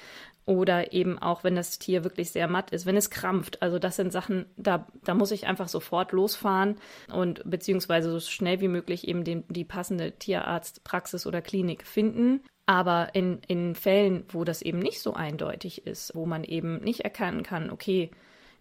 oder 0.46 0.94
eben 0.94 1.18
auch, 1.18 1.44
wenn 1.44 1.56
das 1.56 1.80
Tier 1.80 2.04
wirklich 2.04 2.32
sehr 2.32 2.48
matt 2.48 2.72
ist, 2.72 2.86
wenn 2.86 2.98
es 2.98 3.10
krampft. 3.10 3.62
Also 3.62 3.80
das 3.80 3.96
sind 3.96 4.12
Sachen, 4.12 4.46
da, 4.58 4.88
da 5.04 5.16
muss 5.16 5.32
ich 5.32 5.48
einfach 5.48 5.68
sofort 5.68 6.12
losfahren 6.12 6.76
und 7.12 7.42
beziehungsweise 7.50 8.12
so 8.12 8.20
schnell 8.20 8.62
wie 8.62 8.68
möglich 8.68 9.08
eben 9.08 9.24
den, 9.24 9.44
die 9.50 9.66
passende 9.66 10.12
Tierarztpraxis 10.12 11.26
oder 11.26 11.42
Klinik 11.42 11.86
finden. 11.86 12.42
Aber 12.68 13.10
in, 13.14 13.40
in 13.48 13.76
Fällen, 13.76 14.26
wo 14.30 14.44
das 14.44 14.62
eben 14.62 14.80
nicht 14.80 15.00
so 15.00 15.14
eindeutig 15.14 15.86
ist, 15.86 16.16
wo 16.16 16.26
man 16.26 16.44
eben 16.44 16.80
nicht 16.80 17.02
erkennen 17.02 17.44
kann, 17.44 17.70
okay, 17.70 18.12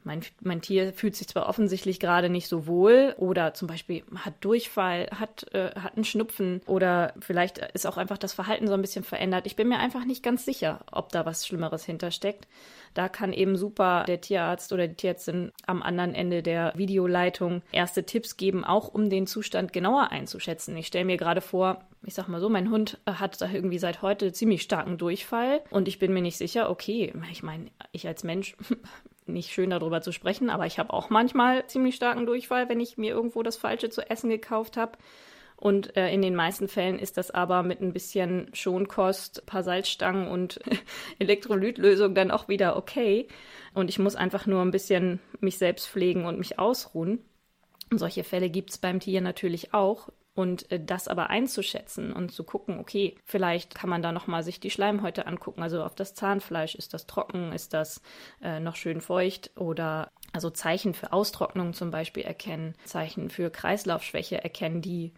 mein, 0.05 0.21
mein 0.41 0.61
Tier 0.61 0.93
fühlt 0.93 1.17
sich 1.17 1.29
zwar 1.29 1.49
offensichtlich 1.49 1.99
gerade 1.99 2.29
nicht 2.29 2.49
so 2.49 2.67
wohl 2.67 3.15
oder 3.19 3.55
zum 3.55 3.69
Beispiel 3.69 4.05
hat 4.17 4.35
Durchfall, 4.43 5.09
hat, 5.19 5.53
äh, 5.55 5.71
hat 5.75 5.97
einen 5.97 6.05
Schnupfen 6.05 6.61
oder 6.67 7.15
vielleicht 7.21 7.59
ist 7.59 7.87
auch 7.87 7.97
einfach 7.97 8.19
das 8.19 8.35
Verhalten 8.35 8.67
so 8.67 8.75
ein 8.75 8.83
bisschen 8.83 9.05
verändert. 9.05 9.47
Ich 9.47 9.57
bin 9.57 9.69
mir 9.69 9.79
einfach 9.79 10.05
nicht 10.05 10.23
ganz 10.23 10.45
sicher, 10.45 10.81
ob 10.93 11.11
da 11.11 11.25
was 11.27 11.47
Schlimmeres 11.47 11.85
hintersteckt. 11.85 12.47
Da 12.93 13.09
kann 13.09 13.33
eben 13.33 13.57
super 13.57 14.05
der 14.07 14.21
Tierarzt 14.21 14.73
oder 14.73 14.87
die 14.87 14.95
Tierärztin 14.95 15.51
am 15.67 15.83
anderen 15.83 16.15
Ende 16.15 16.43
der 16.43 16.73
Videoleitung 16.77 17.63
erste 17.73 18.05
Tipps 18.05 18.37
geben, 18.37 18.65
auch 18.65 18.89
um 18.89 19.11
den 19.11 19.27
Zustand 19.27 19.73
genauer 19.73 20.13
einzuschätzen. 20.13 20.77
Ich 20.77 20.87
stelle 20.87 21.05
mir 21.05 21.17
gerade 21.17 21.41
vor, 21.41 21.81
ich 22.05 22.15
sag 22.15 22.29
mal 22.29 22.41
so, 22.41 22.49
mein 22.49 22.71
Hund 22.71 23.01
hat 23.07 23.41
da 23.41 23.51
irgendwie 23.51 23.79
seit 23.79 24.03
heute 24.03 24.33
ziemlich 24.33 24.63
starken 24.63 24.99
Durchfall 24.99 25.63
und 25.71 25.89
ich 25.89 25.99
bin 25.99 26.13
mir 26.13 26.23
nicht 26.23 26.37
sicher, 26.37 26.71
okay, 26.71 27.13
ich 27.31 27.43
meine, 27.43 27.71
ich 27.93 28.07
als 28.07 28.23
Mensch 28.23 28.57
nicht 29.27 29.53
schön 29.53 29.71
darüber 29.71 30.03
zu 30.03 30.13
sprechen, 30.13 30.51
aber 30.51 30.67
ich 30.67 30.79
habe 30.79 30.93
auch 30.93 31.11
manchmal 31.11 31.67
ziemlich 31.67 31.95
starken 31.95 32.27
Durchfall, 32.27 32.69
wenn 32.69 32.81
ich 32.81 32.99
mir 32.99 33.13
irgendwo 33.13 33.43
das 33.43 33.57
Falsche 33.57 33.91
zu 33.91 34.09
essen 34.09 34.31
gekauft 34.31 34.77
habe. 34.77 34.99
Und 35.57 35.97
äh, 35.97 36.13
in 36.13 36.21
den 36.21 36.35
meisten 36.35 36.69
Fällen 36.69 36.99
ist 36.99 37.17
das 37.17 37.31
aber 37.31 37.63
mit 37.63 37.81
ein 37.81 37.93
bisschen 37.93 38.51
Schonkost, 38.53 39.47
paar 39.47 39.63
Salzstangen 39.63 40.29
und 40.29 40.61
Elektrolytlösung 41.19 42.15
dann 42.15 42.31
auch 42.31 42.49
wieder 42.49 42.77
okay. 42.77 43.29
Und 43.73 43.89
ich 43.89 43.99
muss 43.99 44.17
einfach 44.17 44.47
nur 44.47 44.63
ein 44.63 44.73
bisschen 44.73 45.21
mich 45.41 45.59
selbst 45.59 45.89
pflegen 45.89 46.27
und 46.27 46.39
mich 46.39 46.59
ausruhen. 46.59 47.21
Und 47.91 47.99
solche 47.99 48.25
Fälle 48.25 48.51
gibt 48.51 48.71
es 48.71 48.79
beim 48.79 49.01
Tier 49.01 49.21
natürlich 49.21 49.73
auch. 49.73 50.09
Und 50.35 50.71
äh, 50.73 50.81
das 50.85 51.07
aber 51.09 51.31
einzuschätzen 51.31 52.13
und 52.13 52.33
zu 52.33 52.45
gucken, 52.45 52.79
okay, 52.79 53.17
vielleicht 53.25 53.75
kann 53.75 53.91
man 53.91 54.03
da 54.03 54.13
nochmal 54.13 54.43
sich 54.43 54.59
die 54.61 54.71
Schleimhäute 54.71 55.27
angucken, 55.27 55.63
also 55.63 55.83
auf 55.83 55.95
das 55.95 56.15
Zahnfleisch, 56.15 56.75
ist 56.75 56.93
das 56.93 57.07
trocken, 57.07 57.53
ist 57.53 57.73
das 57.73 58.03
äh, 58.43 58.59
noch 58.59 58.77
schön 58.77 59.01
feucht 59.01 59.53
oder 59.57 60.11
also 60.33 60.51
Zeichen 60.51 60.95
für 60.95 61.13
Austrocknung 61.13 61.75
zum 61.75 61.93
Beispiel 61.93 62.25
erkennen, 62.25 62.75
Zeichen 62.85 63.31
für 63.31 63.51
Kreislaufschwäche 63.51 64.43
erkennen, 64.43 64.83
die 64.83 65.13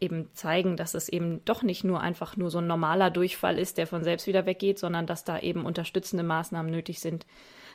eben 0.00 0.32
zeigen, 0.32 0.76
dass 0.76 0.94
es 0.94 1.08
eben 1.08 1.44
doch 1.44 1.62
nicht 1.62 1.84
nur 1.84 2.00
einfach 2.00 2.36
nur 2.36 2.50
so 2.50 2.58
ein 2.58 2.66
normaler 2.66 3.10
Durchfall 3.10 3.58
ist, 3.58 3.76
der 3.76 3.86
von 3.86 4.04
selbst 4.04 4.26
wieder 4.26 4.46
weggeht, 4.46 4.78
sondern 4.78 5.06
dass 5.06 5.24
da 5.24 5.38
eben 5.38 5.66
unterstützende 5.66 6.22
Maßnahmen 6.22 6.70
nötig 6.70 7.00
sind, 7.00 7.26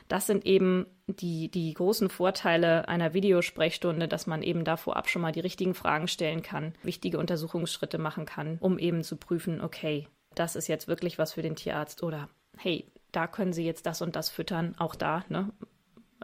Das 0.08 0.26
sind 0.26 0.46
eben 0.46 0.86
die, 1.06 1.50
die 1.50 1.72
großen 1.74 2.08
Vorteile 2.08 2.88
einer 2.88 3.14
Videosprechstunde, 3.14 4.08
dass 4.08 4.26
man 4.26 4.42
eben 4.42 4.64
da 4.64 4.76
vorab 4.76 5.08
schon 5.08 5.22
mal 5.22 5.32
die 5.32 5.40
richtigen 5.40 5.74
Fragen 5.74 6.08
stellen 6.08 6.42
kann, 6.42 6.74
wichtige 6.82 7.18
Untersuchungsschritte 7.18 7.98
machen 7.98 8.26
kann, 8.26 8.58
um 8.60 8.78
eben 8.78 9.02
zu 9.02 9.16
prüfen, 9.16 9.60
okay, 9.60 10.08
das 10.34 10.56
ist 10.56 10.68
jetzt 10.68 10.88
wirklich 10.88 11.18
was 11.18 11.32
für 11.32 11.42
den 11.42 11.56
Tierarzt 11.56 12.02
oder 12.02 12.28
hey, 12.56 12.90
da 13.12 13.26
können 13.26 13.52
Sie 13.52 13.64
jetzt 13.64 13.86
das 13.86 14.02
und 14.02 14.16
das 14.16 14.28
füttern, 14.28 14.74
auch 14.78 14.94
da, 14.94 15.24
ne? 15.28 15.50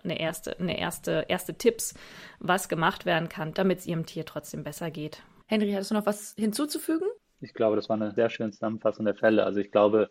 Eine 0.03 0.19
erste, 0.19 0.59
eine 0.59 0.79
erste, 0.79 1.27
erste 1.29 1.55
Tipps, 1.55 1.95
was 2.39 2.69
gemacht 2.69 3.05
werden 3.07 3.29
kann, 3.29 3.55
damit 3.55 3.81
es 3.81 3.87
Ihrem 3.87 4.07
Tier 4.07 4.25
trotzdem 4.25 4.65
besser 4.65 4.91
geht. 4.91 5.23
Henry, 5.47 5.73
hast 5.73 5.91
du 5.91 5.95
noch 5.95 6.07
was 6.07 6.35
hinzuzufügen? 6.37 7.07
Ich 7.41 7.55
glaube, 7.55 7.77
das 7.77 7.89
war 7.89 7.97
eine 7.97 8.13
sehr 8.13 8.31
schöne 8.31 8.51
Zusammenfassung 8.51 9.05
der 9.05 9.15
Fälle. 9.15 9.45
Also 9.45 9.61
ich 9.61 9.71
glaube, 9.71 10.11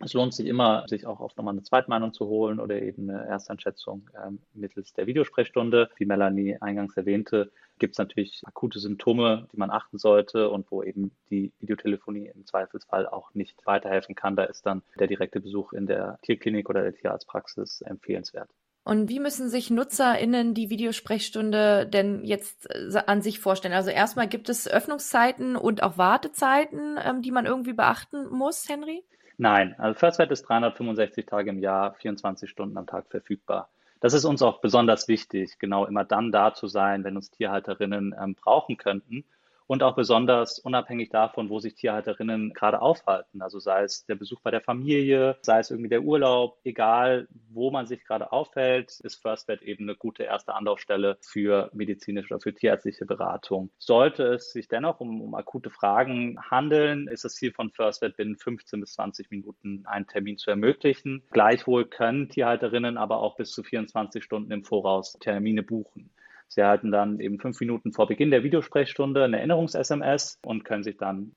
es 0.00 0.14
lohnt 0.14 0.34
sich 0.34 0.46
immer, 0.46 0.86
sich 0.88 1.06
auch 1.06 1.20
oft 1.20 1.36
nochmal 1.36 1.54
eine 1.54 1.62
Zweitmeinung 1.62 2.12
zu 2.12 2.26
holen 2.26 2.58
oder 2.58 2.80
eben 2.80 3.10
eine 3.10 3.26
Ersteinschätzung 3.26 4.08
ähm, 4.26 4.40
mittels 4.54 4.92
der 4.94 5.06
Videosprechstunde. 5.06 5.90
Wie 5.96 6.06
Melanie 6.06 6.56
eingangs 6.60 6.96
erwähnte, 6.96 7.52
gibt 7.78 7.94
es 7.94 7.98
natürlich 7.98 8.42
akute 8.46 8.78
Symptome, 8.78 9.46
die 9.52 9.58
man 9.58 9.70
achten 9.70 9.98
sollte 9.98 10.50
und 10.50 10.70
wo 10.70 10.82
eben 10.82 11.12
die 11.30 11.52
Videotelefonie 11.60 12.30
im 12.34 12.46
Zweifelsfall 12.46 13.06
auch 13.06 13.34
nicht 13.34 13.66
weiterhelfen 13.66 14.14
kann. 14.14 14.36
Da 14.36 14.44
ist 14.44 14.64
dann 14.64 14.82
der 14.98 15.06
direkte 15.06 15.40
Besuch 15.40 15.72
in 15.72 15.86
der 15.86 16.18
Tierklinik 16.22 16.70
oder 16.70 16.82
der 16.82 16.94
Tierarztpraxis 16.94 17.82
empfehlenswert. 17.82 18.48
Und 18.82 19.10
wie 19.10 19.20
müssen 19.20 19.50
sich 19.50 19.70
NutzerInnen 19.70 20.54
die 20.54 20.70
Videosprechstunde 20.70 21.86
denn 21.86 22.24
jetzt 22.24 22.66
äh, 22.70 23.02
an 23.06 23.20
sich 23.20 23.38
vorstellen? 23.38 23.74
Also 23.74 23.90
erstmal 23.90 24.26
gibt 24.26 24.48
es 24.48 24.66
Öffnungszeiten 24.66 25.56
und 25.56 25.82
auch 25.82 25.98
Wartezeiten, 25.98 26.98
ähm, 27.04 27.20
die 27.20 27.30
man 27.30 27.44
irgendwie 27.44 27.74
beachten 27.74 28.28
muss, 28.30 28.68
Henry? 28.68 29.04
Nein, 29.40 29.74
also 29.78 29.98
FirstVet 29.98 30.30
ist 30.32 30.42
365 30.42 31.24
Tage 31.24 31.48
im 31.48 31.60
Jahr, 31.60 31.94
24 31.94 32.50
Stunden 32.50 32.76
am 32.76 32.86
Tag 32.86 33.06
verfügbar. 33.08 33.70
Das 33.98 34.12
ist 34.12 34.26
uns 34.26 34.42
auch 34.42 34.60
besonders 34.60 35.08
wichtig, 35.08 35.58
genau 35.58 35.86
immer 35.86 36.04
dann 36.04 36.30
da 36.30 36.52
zu 36.52 36.66
sein, 36.66 37.04
wenn 37.04 37.16
uns 37.16 37.30
Tierhalterinnen 37.30 38.14
ähm, 38.22 38.34
brauchen 38.34 38.76
könnten 38.76 39.24
und 39.70 39.84
auch 39.84 39.94
besonders 39.94 40.58
unabhängig 40.58 41.10
davon, 41.10 41.48
wo 41.48 41.60
sich 41.60 41.76
Tierhalterinnen 41.76 42.52
gerade 42.54 42.82
aufhalten. 42.82 43.40
Also 43.40 43.60
sei 43.60 43.84
es 43.84 44.04
der 44.04 44.16
Besuch 44.16 44.40
bei 44.40 44.50
der 44.50 44.62
Familie, 44.62 45.36
sei 45.42 45.60
es 45.60 45.70
irgendwie 45.70 45.88
der 45.88 46.02
Urlaub, 46.02 46.58
egal 46.64 47.28
wo 47.50 47.70
man 47.70 47.86
sich 47.86 48.04
gerade 48.04 48.32
aufhält, 48.32 48.98
ist 49.04 49.22
FirstVet 49.22 49.62
eben 49.62 49.84
eine 49.84 49.94
gute 49.94 50.24
erste 50.24 50.54
Anlaufstelle 50.54 51.18
für 51.20 51.70
medizinische 51.72 52.34
oder 52.34 52.40
für 52.40 52.52
tierärztliche 52.52 53.06
Beratung. 53.06 53.70
Sollte 53.78 54.24
es 54.24 54.50
sich 54.50 54.66
dennoch 54.66 54.98
um, 54.98 55.20
um 55.20 55.36
akute 55.36 55.70
Fragen 55.70 56.36
handeln, 56.50 57.06
ist 57.06 57.24
das 57.24 57.34
Ziel 57.34 57.52
von 57.52 57.70
FirstVet 57.70 58.16
binnen 58.16 58.38
15 58.38 58.80
bis 58.80 58.94
20 58.94 59.30
Minuten 59.30 59.84
einen 59.86 60.08
Termin 60.08 60.36
zu 60.36 60.50
ermöglichen. 60.50 61.22
Gleichwohl 61.30 61.84
können 61.84 62.28
Tierhalterinnen 62.28 62.96
aber 62.98 63.18
auch 63.20 63.36
bis 63.36 63.52
zu 63.52 63.62
24 63.62 64.24
Stunden 64.24 64.50
im 64.50 64.64
Voraus 64.64 65.16
Termine 65.20 65.62
buchen. 65.62 66.10
Sie 66.50 66.60
erhalten 66.60 66.90
dann 66.90 67.20
eben 67.20 67.38
fünf 67.38 67.60
Minuten 67.60 67.92
vor 67.92 68.08
Beginn 68.08 68.32
der 68.32 68.42
Videosprechstunde 68.42 69.22
eine 69.22 69.38
Erinnerungs-SMS 69.38 70.38
und 70.44 70.64
können 70.64 70.82
sich 70.82 70.96
dann 70.96 71.32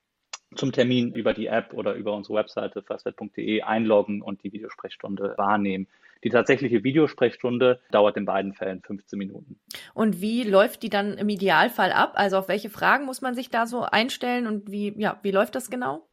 zum 0.55 0.71
Termin 0.71 1.13
über 1.13 1.33
die 1.33 1.47
App 1.47 1.73
oder 1.73 1.93
über 1.93 2.13
unsere 2.15 2.39
Webseite 2.39 2.81
fastwet.de 2.81 3.61
einloggen 3.61 4.21
und 4.21 4.43
die 4.43 4.51
Videosprechstunde 4.51 5.35
wahrnehmen. 5.37 5.87
Die 6.23 6.29
tatsächliche 6.29 6.83
Videosprechstunde 6.83 7.79
dauert 7.91 8.17
in 8.17 8.25
beiden 8.25 8.53
Fällen 8.53 8.81
15 8.81 9.19
Minuten. 9.19 9.59
Und 9.93 10.21
wie 10.21 10.43
läuft 10.43 10.83
die 10.83 10.89
dann 10.89 11.17
im 11.17 11.29
Idealfall 11.29 11.91
ab? 11.91 12.13
Also 12.15 12.37
auf 12.37 12.47
welche 12.47 12.69
Fragen 12.69 13.05
muss 13.05 13.21
man 13.21 13.35
sich 13.35 13.49
da 13.49 13.67
so 13.67 13.83
einstellen 13.83 14.47
und 14.47 14.71
wie, 14.71 14.93
ja, 14.97 15.19
wie 15.21 15.31
läuft 15.31 15.55
das 15.55 15.69
genau? 15.69 16.07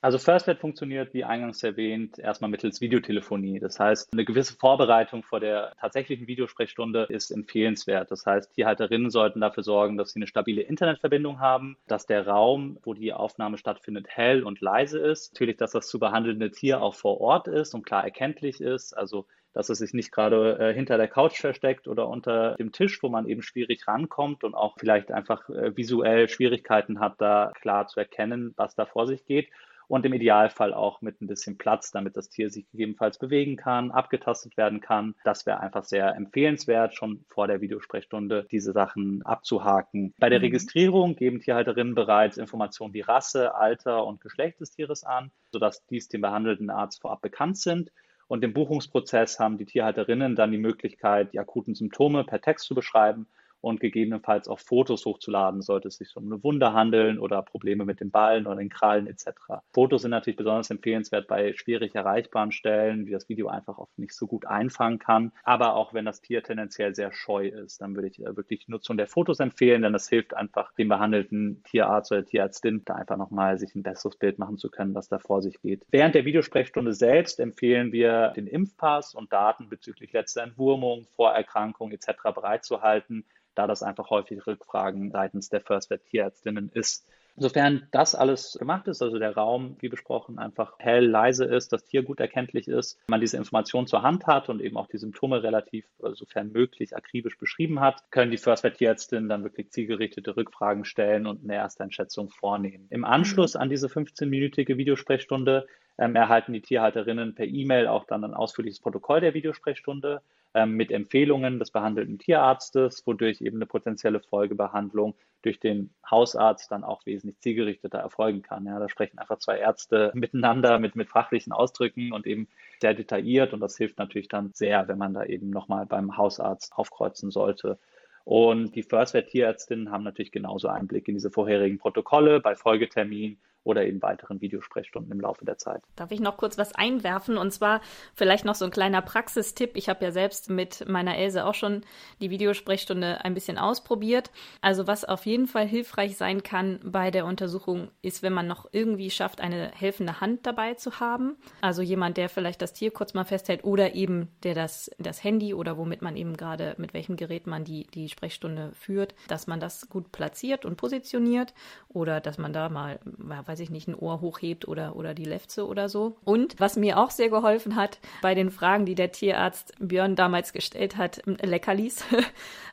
Also 0.00 0.18
FirstNet 0.18 0.60
funktioniert, 0.60 1.12
wie 1.12 1.24
eingangs 1.24 1.60
erwähnt, 1.64 2.20
erstmal 2.20 2.50
mittels 2.50 2.80
Videotelefonie. 2.80 3.58
Das 3.58 3.80
heißt, 3.80 4.12
eine 4.12 4.24
gewisse 4.24 4.54
Vorbereitung 4.54 5.24
vor 5.24 5.40
der 5.40 5.72
tatsächlichen 5.80 6.28
Videosprechstunde 6.28 7.06
ist 7.08 7.32
empfehlenswert. 7.32 8.08
Das 8.12 8.24
heißt, 8.24 8.54
Tierhalterinnen 8.54 9.10
sollten 9.10 9.40
dafür 9.40 9.64
sorgen, 9.64 9.96
dass 9.96 10.12
sie 10.12 10.20
eine 10.20 10.28
stabile 10.28 10.62
Internetverbindung 10.62 11.40
haben, 11.40 11.76
dass 11.88 12.06
der 12.06 12.28
Raum, 12.28 12.78
wo 12.84 12.94
die 12.94 13.12
Aufnahme 13.12 13.58
stattfindet, 13.58 14.06
hell 14.08 14.44
und 14.44 14.60
leise 14.60 15.00
ist. 15.00 15.34
Natürlich, 15.34 15.56
dass 15.56 15.72
das 15.72 15.88
zu 15.88 15.98
behandelnde 15.98 16.52
Tier 16.52 16.80
auch 16.80 16.94
vor 16.94 17.20
Ort 17.20 17.48
ist 17.48 17.74
und 17.74 17.84
klar 17.84 18.04
erkenntlich 18.04 18.60
ist. 18.60 18.96
Also 18.96 19.26
dass 19.52 19.70
es 19.70 19.78
sich 19.78 19.94
nicht 19.94 20.12
gerade 20.12 20.58
äh, 20.60 20.74
hinter 20.74 20.98
der 20.98 21.08
Couch 21.08 21.40
versteckt 21.40 21.88
oder 21.88 22.06
unter 22.08 22.54
dem 22.56 22.70
Tisch, 22.70 23.02
wo 23.02 23.08
man 23.08 23.26
eben 23.26 23.42
schwierig 23.42 23.88
rankommt 23.88 24.44
und 24.44 24.54
auch 24.54 24.76
vielleicht 24.78 25.10
einfach 25.10 25.48
äh, 25.48 25.76
visuell 25.76 26.28
Schwierigkeiten 26.28 27.00
hat, 27.00 27.14
da 27.18 27.52
klar 27.60 27.88
zu 27.88 27.98
erkennen, 27.98 28.52
was 28.56 28.76
da 28.76 28.86
vor 28.86 29.08
sich 29.08 29.24
geht 29.24 29.48
und 29.88 30.04
im 30.06 30.12
Idealfall 30.12 30.74
auch 30.74 31.00
mit 31.00 31.20
ein 31.20 31.26
bisschen 31.26 31.58
Platz, 31.58 31.90
damit 31.90 32.16
das 32.16 32.28
Tier 32.28 32.50
sich 32.50 32.70
gegebenenfalls 32.70 33.18
bewegen 33.18 33.56
kann, 33.56 33.90
abgetastet 33.90 34.56
werden 34.56 34.80
kann. 34.80 35.14
Das 35.24 35.46
wäre 35.46 35.60
einfach 35.60 35.84
sehr 35.84 36.14
empfehlenswert, 36.14 36.94
schon 36.94 37.24
vor 37.28 37.48
der 37.48 37.60
Videosprechstunde 37.60 38.46
diese 38.50 38.72
Sachen 38.72 39.22
abzuhaken. 39.22 40.14
Bei 40.18 40.28
der 40.28 40.38
mhm. 40.38 40.44
Registrierung 40.44 41.16
geben 41.16 41.40
Tierhalterinnen 41.40 41.94
bereits 41.94 42.36
Informationen 42.36 42.94
wie 42.94 43.00
Rasse, 43.00 43.54
Alter 43.54 44.06
und 44.06 44.20
Geschlecht 44.20 44.60
des 44.60 44.70
Tieres 44.70 45.04
an, 45.04 45.30
sodass 45.52 45.84
dies 45.86 46.08
dem 46.08 46.20
behandelnden 46.20 46.70
Arzt 46.70 47.00
vorab 47.00 47.22
bekannt 47.22 47.56
sind. 47.58 47.90
Und 48.28 48.44
im 48.44 48.52
Buchungsprozess 48.52 49.40
haben 49.40 49.56
die 49.56 49.64
Tierhalterinnen 49.64 50.36
dann 50.36 50.52
die 50.52 50.58
Möglichkeit, 50.58 51.32
die 51.32 51.38
akuten 51.38 51.74
Symptome 51.74 52.24
per 52.24 52.42
Text 52.42 52.66
zu 52.66 52.74
beschreiben 52.74 53.26
und 53.60 53.80
gegebenenfalls 53.80 54.48
auch 54.48 54.60
Fotos 54.60 55.04
hochzuladen, 55.04 55.62
sollte 55.62 55.88
es 55.88 55.96
sich 55.96 56.16
um 56.16 56.26
eine 56.26 56.42
Wunde 56.42 56.72
handeln 56.72 57.18
oder 57.18 57.42
Probleme 57.42 57.84
mit 57.84 58.00
den 58.00 58.10
Ballen 58.10 58.46
oder 58.46 58.56
den 58.56 58.68
Krallen 58.68 59.06
etc. 59.06 59.26
Fotos 59.72 60.02
sind 60.02 60.10
natürlich 60.10 60.36
besonders 60.36 60.70
empfehlenswert 60.70 61.26
bei 61.26 61.52
schwierig 61.54 61.94
erreichbaren 61.94 62.52
Stellen, 62.52 63.06
wie 63.06 63.12
das 63.12 63.28
Video 63.28 63.48
einfach 63.48 63.78
oft 63.78 63.98
nicht 63.98 64.14
so 64.14 64.26
gut 64.26 64.46
einfangen 64.46 64.98
kann. 64.98 65.32
Aber 65.42 65.74
auch 65.74 65.94
wenn 65.94 66.04
das 66.04 66.20
Tier 66.20 66.42
tendenziell 66.42 66.94
sehr 66.94 67.12
scheu 67.12 67.48
ist, 67.48 67.80
dann 67.80 67.94
würde 67.94 68.08
ich 68.08 68.18
wirklich 68.18 68.64
die 68.64 68.70
Nutzung 68.70 68.96
der 68.96 69.06
Fotos 69.06 69.40
empfehlen, 69.40 69.82
denn 69.82 69.92
das 69.92 70.08
hilft 70.08 70.34
einfach 70.34 70.72
dem 70.74 70.88
behandelten 70.88 71.62
Tierarzt 71.64 72.12
oder 72.12 72.24
Tierärztin, 72.24 72.82
da 72.84 72.94
einfach 72.94 73.16
nochmal 73.16 73.58
sich 73.58 73.74
ein 73.74 73.82
besseres 73.82 74.16
Bild 74.16 74.38
machen 74.38 74.58
zu 74.58 74.70
können, 74.70 74.94
was 74.94 75.08
da 75.08 75.18
vor 75.18 75.42
sich 75.42 75.60
geht. 75.60 75.84
Während 75.90 76.14
der 76.14 76.24
Videosprechstunde 76.24 76.92
selbst 76.92 77.40
empfehlen 77.40 77.92
wir, 77.92 78.32
den 78.36 78.46
Impfpass 78.46 79.14
und 79.14 79.32
Daten 79.32 79.68
bezüglich 79.68 80.12
letzter 80.12 80.42
Entwurmung, 80.42 81.06
Vorerkrankung 81.16 81.92
etc. 81.92 82.08
bereitzuhalten 82.34 83.24
da 83.58 83.66
das 83.66 83.82
einfach 83.82 84.10
häufig 84.10 84.46
Rückfragen 84.46 85.10
seitens 85.10 85.48
der 85.48 85.60
First 85.60 85.90
Vet 85.90 86.04
Tierärztinnen 86.06 86.70
ist. 86.72 87.04
Insofern 87.34 87.86
das 87.92 88.16
alles 88.16 88.56
gemacht 88.58 88.88
ist, 88.88 89.00
also 89.00 89.18
der 89.18 89.34
Raum, 89.34 89.76
wie 89.78 89.88
besprochen, 89.88 90.40
einfach 90.40 90.74
hell, 90.78 91.06
leise 91.06 91.44
ist, 91.44 91.72
das 91.72 91.84
Tier 91.84 92.02
gut 92.02 92.18
erkenntlich 92.18 92.66
ist, 92.66 92.98
man 93.08 93.20
diese 93.20 93.36
Information 93.36 93.86
zur 93.86 94.02
Hand 94.02 94.26
hat 94.26 94.48
und 94.48 94.60
eben 94.60 94.76
auch 94.76 94.88
die 94.88 94.98
Symptome 94.98 95.42
relativ, 95.42 95.84
äh, 96.02 96.14
sofern 96.14 96.50
möglich, 96.50 96.96
akribisch 96.96 97.38
beschrieben 97.38 97.78
hat, 97.80 98.10
können 98.10 98.32
die 98.32 98.38
First 98.38 98.64
Vet 98.64 98.78
Tierärztinnen 98.78 99.28
dann 99.28 99.44
wirklich 99.44 99.70
zielgerichtete 99.70 100.36
Rückfragen 100.36 100.84
stellen 100.84 101.26
und 101.26 101.44
eine 101.44 101.54
Ersteinschätzung 101.54 102.30
vornehmen. 102.30 102.86
Im 102.90 103.04
Anschluss 103.04 103.54
an 103.54 103.70
diese 103.70 103.86
15-minütige 103.86 104.76
Videosprechstunde 104.76 105.66
ähm, 105.98 106.14
erhalten 106.14 106.52
die 106.52 106.62
Tierhalterinnen 106.62 107.34
per 107.34 107.46
E-Mail 107.46 107.88
auch 107.88 108.04
dann 108.04 108.24
ein 108.24 108.34
ausführliches 108.34 108.80
Protokoll 108.80 109.20
der 109.20 109.34
Videosprechstunde 109.34 110.22
ähm, 110.54 110.72
mit 110.72 110.90
Empfehlungen 110.90 111.58
des 111.58 111.70
behandelten 111.70 112.18
Tierarztes, 112.18 113.06
wodurch 113.06 113.40
eben 113.40 113.58
eine 113.58 113.66
potenzielle 113.66 114.20
Folgebehandlung 114.20 115.14
durch 115.42 115.60
den 115.60 115.90
Hausarzt 116.08 116.70
dann 116.70 116.84
auch 116.84 117.04
wesentlich 117.04 117.38
zielgerichteter 117.40 117.98
erfolgen 117.98 118.42
kann. 118.42 118.64
Ja, 118.64 118.78
da 118.78 118.88
sprechen 118.88 119.18
einfach 119.18 119.38
zwei 119.38 119.58
Ärzte 119.58 120.10
miteinander 120.14 120.78
mit, 120.78 120.96
mit 120.96 121.08
fachlichen 121.08 121.52
Ausdrücken 121.52 122.12
und 122.12 122.26
eben 122.26 122.48
sehr 122.80 122.94
detailliert 122.94 123.52
und 123.52 123.60
das 123.60 123.76
hilft 123.76 123.98
natürlich 123.98 124.28
dann 124.28 124.52
sehr, 124.52 124.88
wenn 124.88 124.98
man 124.98 125.14
da 125.14 125.24
eben 125.24 125.50
nochmal 125.50 125.86
beim 125.86 126.16
Hausarzt 126.16 126.72
aufkreuzen 126.76 127.30
sollte. 127.30 127.78
Und 128.24 128.74
die 128.74 128.82
First 128.82 129.14
Vet 129.14 129.28
Tierärztinnen 129.28 129.90
haben 129.90 130.04
natürlich 130.04 130.32
genauso 130.32 130.68
Einblick 130.68 131.08
in 131.08 131.14
diese 131.14 131.30
vorherigen 131.30 131.78
Protokolle 131.78 132.40
bei 132.40 132.54
Folgetermin 132.54 133.38
oder 133.68 133.84
eben 133.84 134.00
weiteren 134.00 134.40
Videosprechstunden 134.40 135.12
im 135.12 135.20
Laufe 135.20 135.44
der 135.44 135.58
Zeit. 135.58 135.82
Darf 135.94 136.10
ich 136.10 136.20
noch 136.20 136.38
kurz 136.38 136.56
was 136.56 136.74
einwerfen? 136.74 137.36
Und 137.36 137.52
zwar 137.52 137.82
vielleicht 138.14 138.46
noch 138.46 138.54
so 138.54 138.64
ein 138.64 138.70
kleiner 138.70 139.02
Praxistipp. 139.02 139.72
Ich 139.74 139.90
habe 139.90 140.04
ja 140.04 140.10
selbst 140.10 140.48
mit 140.48 140.88
meiner 140.88 141.18
Else 141.18 141.44
auch 141.44 141.54
schon 141.54 141.82
die 142.20 142.30
Videosprechstunde 142.30 143.24
ein 143.24 143.34
bisschen 143.34 143.58
ausprobiert. 143.58 144.30
Also 144.62 144.86
was 144.86 145.04
auf 145.04 145.26
jeden 145.26 145.46
Fall 145.46 145.66
hilfreich 145.66 146.16
sein 146.16 146.42
kann 146.42 146.80
bei 146.82 147.10
der 147.10 147.26
Untersuchung, 147.26 147.90
ist, 148.00 148.22
wenn 148.22 148.32
man 148.32 148.46
noch 148.46 148.66
irgendwie 148.72 149.10
schafft, 149.10 149.42
eine 149.42 149.70
helfende 149.74 150.20
Hand 150.22 150.46
dabei 150.46 150.74
zu 150.74 150.98
haben. 150.98 151.36
Also 151.60 151.82
jemand, 151.82 152.16
der 152.16 152.30
vielleicht 152.30 152.62
das 152.62 152.72
Tier 152.72 152.90
kurz 152.90 153.12
mal 153.12 153.24
festhält 153.24 153.64
oder 153.64 153.94
eben 153.94 154.28
der 154.44 154.54
das, 154.54 154.90
das 154.98 155.22
Handy 155.22 155.52
oder 155.52 155.76
womit 155.76 156.00
man 156.00 156.16
eben 156.16 156.38
gerade, 156.38 156.74
mit 156.78 156.94
welchem 156.94 157.16
Gerät 157.16 157.46
man 157.46 157.64
die, 157.64 157.86
die 157.88 158.08
Sprechstunde 158.08 158.72
führt, 158.72 159.14
dass 159.28 159.46
man 159.46 159.60
das 159.60 159.90
gut 159.90 160.10
platziert 160.10 160.64
und 160.64 160.76
positioniert 160.76 161.52
oder 161.88 162.22
dass 162.22 162.38
man 162.38 162.54
da 162.54 162.70
mal, 162.70 162.98
weiß 163.04 163.57
weiß 163.58 163.64
ich 163.64 163.70
nicht, 163.70 163.88
ein 163.88 163.94
Ohr 163.96 164.20
hochhebt 164.20 164.68
oder, 164.68 164.94
oder 164.94 165.14
die 165.14 165.24
Lefze 165.24 165.66
oder 165.66 165.88
so. 165.88 166.16
Und 166.24 166.54
was 166.58 166.76
mir 166.76 166.98
auch 166.98 167.10
sehr 167.10 167.28
geholfen 167.28 167.74
hat, 167.74 167.98
bei 168.22 168.36
den 168.36 168.50
Fragen, 168.50 168.86
die 168.86 168.94
der 168.94 169.10
Tierarzt 169.10 169.74
Björn 169.80 170.14
damals 170.14 170.52
gestellt 170.52 170.96
hat, 170.96 171.22
Leckerlis. 171.26 172.04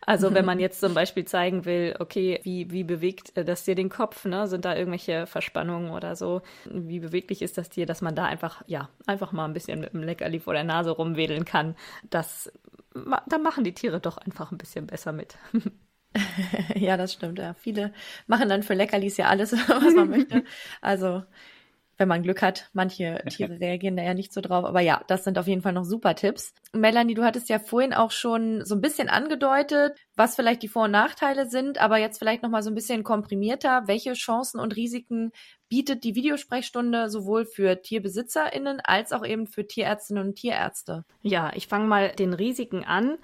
Also 0.08 0.36
wenn 0.36 0.46
man 0.46 0.60
jetzt 0.60 0.82
zum 0.82 0.94
Beispiel 0.94 1.26
zeigen 1.26 1.66
will, 1.66 1.96
okay, 1.98 2.40
wie, 2.44 2.70
wie 2.70 2.84
bewegt 2.84 3.32
das 3.36 3.64
Tier 3.64 3.74
den 3.74 3.90
Kopf, 3.90 4.26
ne? 4.26 4.46
Sind 4.46 4.64
da 4.64 4.76
irgendwelche 4.76 5.26
Verspannungen 5.26 5.90
oder 5.90 6.16
so? 6.16 6.44
Wie 6.66 7.00
beweglich 7.00 7.42
ist 7.42 7.58
das 7.58 7.70
Tier, 7.70 7.88
dass 7.88 8.04
man 8.04 8.14
da 8.14 8.26
einfach, 8.26 8.62
ja, 8.68 8.90
einfach 9.08 9.32
mal 9.32 9.46
ein 9.46 9.54
bisschen 9.54 9.80
mit 9.80 9.94
dem 9.94 10.04
Leckerli 10.04 10.40
vor 10.40 10.54
der 10.54 10.64
Nase 10.64 10.92
rumwedeln 10.92 11.44
kann. 11.44 11.76
Das, 12.12 12.52
da 12.94 13.40
machen 13.40 13.64
die 13.64 13.74
Tiere 13.74 14.00
doch 14.00 14.18
einfach 14.18 14.52
ein 14.52 14.60
bisschen 14.60 14.86
besser 14.86 15.12
mit. 15.12 15.38
ja, 16.76 16.98
das 16.98 17.14
stimmt. 17.14 17.40
Ja. 17.40 17.54
Viele 17.56 17.94
machen 18.28 18.50
dann 18.50 18.64
für 18.64 18.74
Leckerlis 18.74 19.18
ja 19.18 19.28
alles, 19.28 19.52
was 19.68 19.94
man 19.94 20.10
möchte. 20.10 20.44
Also 20.82 21.24
wenn 21.98 22.08
man 22.08 22.24
Glück 22.24 22.42
hat. 22.42 22.70
Manche 22.74 23.24
Tiere 23.30 23.60
reagieren 23.60 23.96
da 23.96 24.04
ja 24.04 24.14
nicht 24.14 24.34
so 24.34 24.42
drauf. 24.42 24.66
Aber 24.66 24.82
ja, 24.82 25.02
das 25.08 25.24
sind 25.24 25.38
auf 25.38 25.48
jeden 25.48 25.62
Fall 25.62 25.74
noch 25.74 25.86
super 25.86 26.16
Tipps. 26.16 26.54
Melanie, 26.74 27.14
du 27.14 27.24
hattest 27.24 27.50
ja 27.50 27.60
vorhin 27.60 27.94
auch 27.94 28.12
schon 28.12 28.66
so 28.66 28.76
ein 28.76 28.82
bisschen 28.82 29.10
angedeutet, 29.10 29.98
was 30.16 30.36
vielleicht 30.36 30.62
die 30.64 30.68
Vor- 30.68 30.86
und 30.86 30.92
Nachteile 30.92 31.50
sind, 31.50 31.80
aber 31.80 31.98
jetzt 31.98 32.20
vielleicht 32.20 32.44
noch 32.44 32.50
mal 32.50 32.64
so 32.64 32.70
ein 32.70 32.76
bisschen 32.76 33.04
komprimierter. 33.04 33.84
Welche 33.88 34.14
Chancen 34.14 34.60
und 34.60 34.76
Risiken 34.76 35.32
bietet 35.70 36.04
die 36.04 36.16
Videosprechstunde 36.16 37.10
sowohl 37.10 37.46
für 37.46 37.82
TierbesitzerInnen 37.82 38.82
als 38.82 39.12
auch 39.12 39.26
eben 39.26 39.48
für 39.48 39.66
Tierärztinnen 39.66 40.28
und 40.28 40.36
Tierärzte? 40.36 41.06
Ja, 41.22 41.52
ich 41.56 41.68
fange 41.68 41.88
mal 41.88 42.10
den 42.10 42.34
Risiken 42.34 42.84
an. 42.84 43.18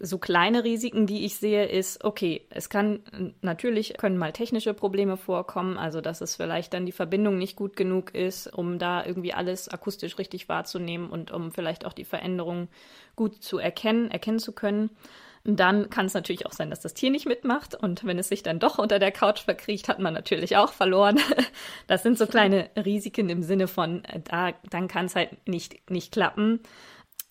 So 0.00 0.18
kleine 0.18 0.64
Risiken, 0.64 1.06
die 1.06 1.24
ich 1.24 1.36
sehe, 1.36 1.66
ist, 1.66 2.04
okay, 2.04 2.46
es 2.50 2.68
kann 2.68 3.34
natürlich 3.40 3.96
können 3.96 4.18
mal 4.18 4.32
technische 4.32 4.74
Probleme 4.74 5.16
vorkommen, 5.16 5.78
also 5.78 6.00
dass 6.00 6.20
es 6.20 6.36
vielleicht 6.36 6.74
dann 6.74 6.86
die 6.86 6.92
Verbindung 6.92 7.38
nicht 7.38 7.56
gut 7.56 7.76
genug 7.76 8.14
ist, 8.14 8.46
um 8.46 8.78
da 8.78 9.04
irgendwie 9.04 9.32
alles 9.32 9.68
akustisch 9.68 10.18
richtig 10.18 10.48
wahrzunehmen 10.48 11.08
und 11.08 11.30
um 11.30 11.50
vielleicht 11.50 11.86
auch 11.86 11.94
die 11.94 12.04
Veränderungen 12.04 12.68
gut 13.14 13.42
zu 13.42 13.58
erkennen, 13.58 14.10
erkennen 14.10 14.38
zu 14.38 14.52
können. 14.52 14.90
Dann 15.48 15.90
kann 15.90 16.06
es 16.06 16.14
natürlich 16.14 16.44
auch 16.44 16.52
sein, 16.52 16.70
dass 16.70 16.80
das 16.80 16.94
Tier 16.94 17.10
nicht 17.10 17.26
mitmacht. 17.26 17.76
Und 17.76 18.04
wenn 18.04 18.18
es 18.18 18.28
sich 18.28 18.42
dann 18.42 18.58
doch 18.58 18.78
unter 18.78 18.98
der 18.98 19.12
Couch 19.12 19.40
verkriecht, 19.40 19.88
hat 19.88 20.00
man 20.00 20.12
natürlich 20.12 20.56
auch 20.56 20.72
verloren. 20.72 21.20
Das 21.86 22.02
sind 22.02 22.18
so 22.18 22.26
kleine 22.26 22.68
Risiken 22.76 23.28
im 23.28 23.42
Sinne 23.42 23.68
von, 23.68 24.04
äh, 24.04 24.20
da, 24.20 24.52
dann 24.70 24.88
kann 24.88 25.06
es 25.06 25.14
halt 25.14 25.46
nicht, 25.46 25.88
nicht 25.88 26.10
klappen. 26.12 26.60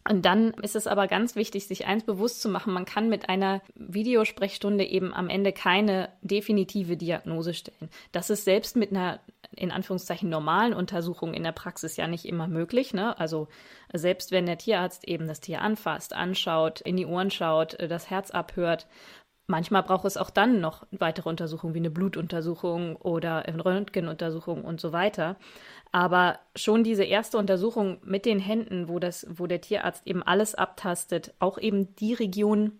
Und 0.07 0.23
dann 0.23 0.51
ist 0.61 0.75
es 0.75 0.87
aber 0.87 1.07
ganz 1.07 1.35
wichtig, 1.35 1.67
sich 1.67 1.87
eins 1.87 2.03
bewusst 2.03 2.41
zu 2.41 2.47
machen, 2.47 2.73
man 2.73 2.85
kann 2.85 3.09
mit 3.09 3.27
einer 3.27 3.61
Videosprechstunde 3.73 4.85
eben 4.85 5.13
am 5.13 5.29
Ende 5.29 5.51
keine 5.51 6.09
definitive 6.21 6.95
Diagnose 6.95 7.53
stellen. 7.53 7.89
Das 8.11 8.29
ist 8.29 8.45
selbst 8.45 8.75
mit 8.75 8.91
einer 8.91 9.19
in 9.55 9.71
Anführungszeichen 9.71 10.29
normalen 10.29 10.73
Untersuchungen 10.73 11.33
in 11.33 11.43
der 11.43 11.51
Praxis 11.51 11.97
ja 11.97 12.07
nicht 12.07 12.25
immer 12.25 12.47
möglich. 12.47 12.93
Ne? 12.93 13.17
Also 13.19 13.47
selbst 13.93 14.31
wenn 14.31 14.45
der 14.45 14.57
Tierarzt 14.57 15.07
eben 15.07 15.27
das 15.27 15.39
Tier 15.39 15.61
anfasst, 15.61 16.13
anschaut, 16.13 16.81
in 16.81 16.97
die 16.97 17.05
Ohren 17.05 17.31
schaut, 17.31 17.75
äh, 17.75 17.87
das 17.87 18.09
Herz 18.09 18.31
abhört, 18.31 18.87
manchmal 19.47 19.83
braucht 19.83 20.05
es 20.05 20.17
auch 20.17 20.29
dann 20.29 20.59
noch 20.59 20.85
weitere 20.91 21.29
Untersuchungen 21.29 21.73
wie 21.73 21.79
eine 21.79 21.91
Blutuntersuchung 21.91 22.95
oder 22.97 23.45
eine 23.45 23.63
Röntgenuntersuchung 23.63 24.63
und 24.63 24.81
so 24.81 24.91
weiter. 24.91 25.37
Aber 25.91 26.39
schon 26.55 26.83
diese 26.83 27.03
erste 27.03 27.37
Untersuchung 27.37 27.99
mit 28.03 28.25
den 28.25 28.39
Händen, 28.39 28.89
wo 28.89 28.99
das, 28.99 29.25
wo 29.29 29.47
der 29.47 29.61
Tierarzt 29.61 30.05
eben 30.05 30.23
alles 30.23 30.55
abtastet, 30.55 31.33
auch 31.39 31.57
eben 31.57 31.95
die 31.95 32.13
Region 32.13 32.79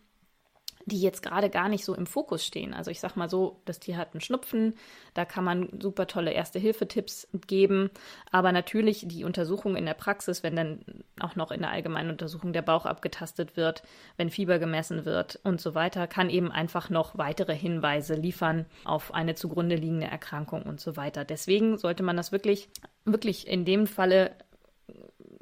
die 0.85 1.01
jetzt 1.01 1.23
gerade 1.23 1.49
gar 1.49 1.67
nicht 1.67 1.83
so 1.83 1.95
im 1.95 2.05
Fokus 2.05 2.45
stehen. 2.45 2.73
Also 2.73 2.91
ich 2.91 2.99
sag 2.99 3.15
mal 3.15 3.29
so, 3.29 3.59
das 3.65 3.79
Tier 3.79 3.97
hat 3.97 4.13
einen 4.13 4.21
Schnupfen, 4.21 4.75
da 5.13 5.25
kann 5.25 5.43
man 5.43 5.69
super 5.79 6.07
tolle 6.07 6.31
Erste-Hilfe-Tipps 6.31 7.27
geben, 7.47 7.89
aber 8.31 8.51
natürlich 8.51 9.05
die 9.07 9.23
Untersuchung 9.23 9.75
in 9.75 9.85
der 9.85 9.95
Praxis, 9.95 10.43
wenn 10.43 10.55
dann 10.55 10.85
auch 11.19 11.35
noch 11.35 11.51
in 11.51 11.61
der 11.61 11.71
allgemeinen 11.71 12.11
Untersuchung 12.11 12.53
der 12.53 12.61
Bauch 12.61 12.85
abgetastet 12.85 13.57
wird, 13.57 13.83
wenn 14.17 14.29
Fieber 14.29 14.59
gemessen 14.59 15.05
wird 15.05 15.39
und 15.43 15.59
so 15.59 15.73
weiter, 15.73 16.07
kann 16.07 16.29
eben 16.29 16.51
einfach 16.51 16.89
noch 16.89 17.17
weitere 17.17 17.55
Hinweise 17.55 18.13
liefern 18.13 18.65
auf 18.83 19.13
eine 19.13 19.35
zugrunde 19.35 19.75
liegende 19.75 20.07
Erkrankung 20.07 20.63
und 20.63 20.79
so 20.79 20.95
weiter. 20.97 21.25
Deswegen 21.25 21.77
sollte 21.77 22.03
man 22.03 22.17
das 22.17 22.31
wirklich, 22.31 22.69
wirklich 23.05 23.47
in 23.47 23.65
dem 23.65 23.87
Falle 23.87 24.35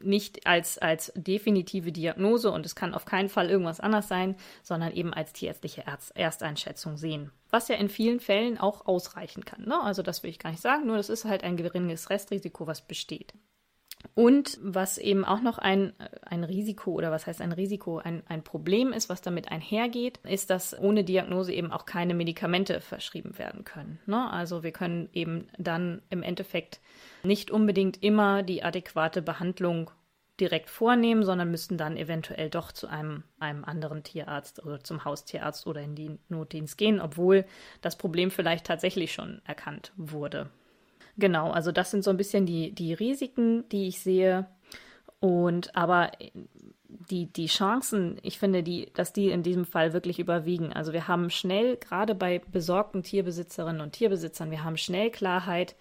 nicht 0.05 0.45
als, 0.47 0.77
als 0.77 1.11
definitive 1.15 1.91
Diagnose 1.91 2.51
und 2.51 2.65
es 2.65 2.75
kann 2.75 2.93
auf 2.93 3.05
keinen 3.05 3.29
Fall 3.29 3.49
irgendwas 3.49 3.79
anders 3.79 4.07
sein, 4.07 4.35
sondern 4.61 4.91
eben 4.91 5.13
als 5.13 5.33
tierärztliche 5.33 5.83
Erst 5.85 6.15
Ersteinschätzung 6.15 6.97
sehen. 6.97 7.31
Was 7.49 7.67
ja 7.67 7.75
in 7.75 7.89
vielen 7.89 8.19
Fällen 8.19 8.57
auch 8.57 8.85
ausreichen 8.87 9.45
kann. 9.45 9.65
Ne? 9.65 9.81
Also 9.81 10.01
das 10.01 10.23
will 10.23 10.29
ich 10.29 10.39
gar 10.39 10.51
nicht 10.51 10.61
sagen, 10.61 10.85
nur 10.85 10.97
das 10.97 11.09
ist 11.09 11.25
halt 11.25 11.43
ein 11.43 11.57
geringes 11.57 12.09
Restrisiko, 12.09 12.67
was 12.67 12.81
besteht. 12.81 13.33
Und 14.15 14.59
was 14.61 14.97
eben 14.97 15.25
auch 15.25 15.41
noch 15.41 15.57
ein, 15.57 15.93
ein 16.23 16.43
Risiko 16.43 16.91
oder 16.91 17.11
was 17.11 17.25
heißt 17.25 17.41
ein 17.41 17.51
Risiko, 17.51 17.97
ein, 17.97 18.21
ein 18.27 18.43
Problem 18.43 18.93
ist, 18.93 19.09
was 19.09 19.21
damit 19.21 19.51
einhergeht, 19.51 20.19
ist, 20.23 20.49
dass 20.49 20.77
ohne 20.77 21.03
Diagnose 21.03 21.53
eben 21.53 21.71
auch 21.71 21.85
keine 21.85 22.13
Medikamente 22.13 22.79
verschrieben 22.79 23.37
werden 23.37 23.63
können. 23.63 23.99
Ne? 24.05 24.31
Also 24.31 24.61
wir 24.63 24.71
können 24.71 25.09
eben 25.13 25.47
dann 25.57 26.01
im 26.09 26.21
Endeffekt 26.21 26.79
nicht 27.23 27.49
unbedingt 27.49 28.03
immer 28.03 28.43
die 28.43 28.63
adäquate 28.63 29.21
Behandlung 29.21 29.89
direkt 30.39 30.69
vornehmen, 30.69 31.23
sondern 31.23 31.51
müssten 31.51 31.77
dann 31.77 31.95
eventuell 31.95 32.49
doch 32.49 32.71
zu 32.71 32.87
einem, 32.87 33.23
einem 33.39 33.63
anderen 33.63 34.03
Tierarzt 34.03 34.63
oder 34.63 34.83
zum 34.83 35.05
Haustierarzt 35.05 35.67
oder 35.67 35.81
in 35.81 35.95
den 35.95 36.19
Notdienst 36.27 36.77
gehen, 36.77 36.99
obwohl 36.99 37.45
das 37.81 37.97
Problem 37.97 38.31
vielleicht 38.31 38.65
tatsächlich 38.65 39.13
schon 39.13 39.41
erkannt 39.45 39.91
wurde. 39.95 40.49
Genau, 41.17 41.51
also 41.51 41.71
das 41.71 41.91
sind 41.91 42.03
so 42.03 42.09
ein 42.09 42.17
bisschen 42.17 42.45
die, 42.45 42.71
die 42.71 42.93
Risiken, 42.93 43.67
die 43.69 43.87
ich 43.87 43.99
sehe. 43.99 44.47
Und 45.19 45.75
aber 45.75 46.11
die, 47.09 47.31
die 47.31 47.47
Chancen, 47.47 48.17
ich 48.23 48.39
finde, 48.39 48.63
die, 48.63 48.91
dass 48.93 49.13
die 49.13 49.29
in 49.29 49.43
diesem 49.43 49.65
Fall 49.65 49.93
wirklich 49.93 50.19
überwiegen. 50.19 50.73
Also 50.73 50.93
wir 50.93 51.07
haben 51.07 51.29
schnell, 51.29 51.77
gerade 51.77 52.15
bei 52.15 52.39
besorgten 52.51 53.03
Tierbesitzerinnen 53.03 53.81
und 53.81 53.93
Tierbesitzern, 53.93 54.51
wir 54.51 54.63
haben 54.63 54.77
schnell 54.77 55.11
Klarheit, 55.11 55.75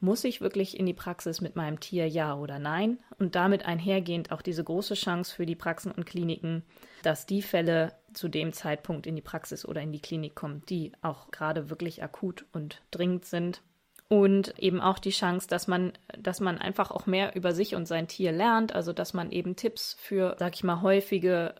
muss 0.00 0.24
ich 0.24 0.40
wirklich 0.40 0.78
in 0.78 0.84
die 0.84 0.94
Praxis 0.94 1.40
mit 1.40 1.54
meinem 1.54 1.78
Tier, 1.78 2.08
ja 2.08 2.34
oder 2.34 2.58
nein? 2.58 2.98
Und 3.18 3.36
damit 3.36 3.64
einhergehend 3.64 4.32
auch 4.32 4.42
diese 4.42 4.64
große 4.64 4.94
Chance 4.94 5.34
für 5.34 5.46
die 5.46 5.54
Praxen 5.54 5.92
und 5.92 6.06
Kliniken, 6.06 6.64
dass 7.04 7.24
die 7.24 7.40
Fälle 7.40 7.92
zu 8.12 8.28
dem 8.28 8.52
Zeitpunkt 8.52 9.06
in 9.06 9.14
die 9.14 9.22
Praxis 9.22 9.64
oder 9.64 9.80
in 9.80 9.92
die 9.92 10.00
Klinik 10.00 10.34
kommen, 10.34 10.62
die 10.68 10.92
auch 11.02 11.30
gerade 11.30 11.70
wirklich 11.70 12.02
akut 12.02 12.44
und 12.52 12.82
dringend 12.90 13.24
sind. 13.24 13.62
Und 14.12 14.58
eben 14.58 14.82
auch 14.82 14.98
die 14.98 15.08
Chance, 15.08 15.48
dass 15.48 15.68
man, 15.68 15.94
dass 16.18 16.40
man 16.40 16.58
einfach 16.58 16.90
auch 16.90 17.06
mehr 17.06 17.34
über 17.34 17.54
sich 17.54 17.74
und 17.74 17.88
sein 17.88 18.08
Tier 18.08 18.30
lernt, 18.30 18.74
also 18.74 18.92
dass 18.92 19.14
man 19.14 19.30
eben 19.30 19.56
Tipps 19.56 19.96
für, 19.98 20.36
sag 20.38 20.52
ich 20.54 20.64
mal, 20.64 20.82
häufige 20.82 21.54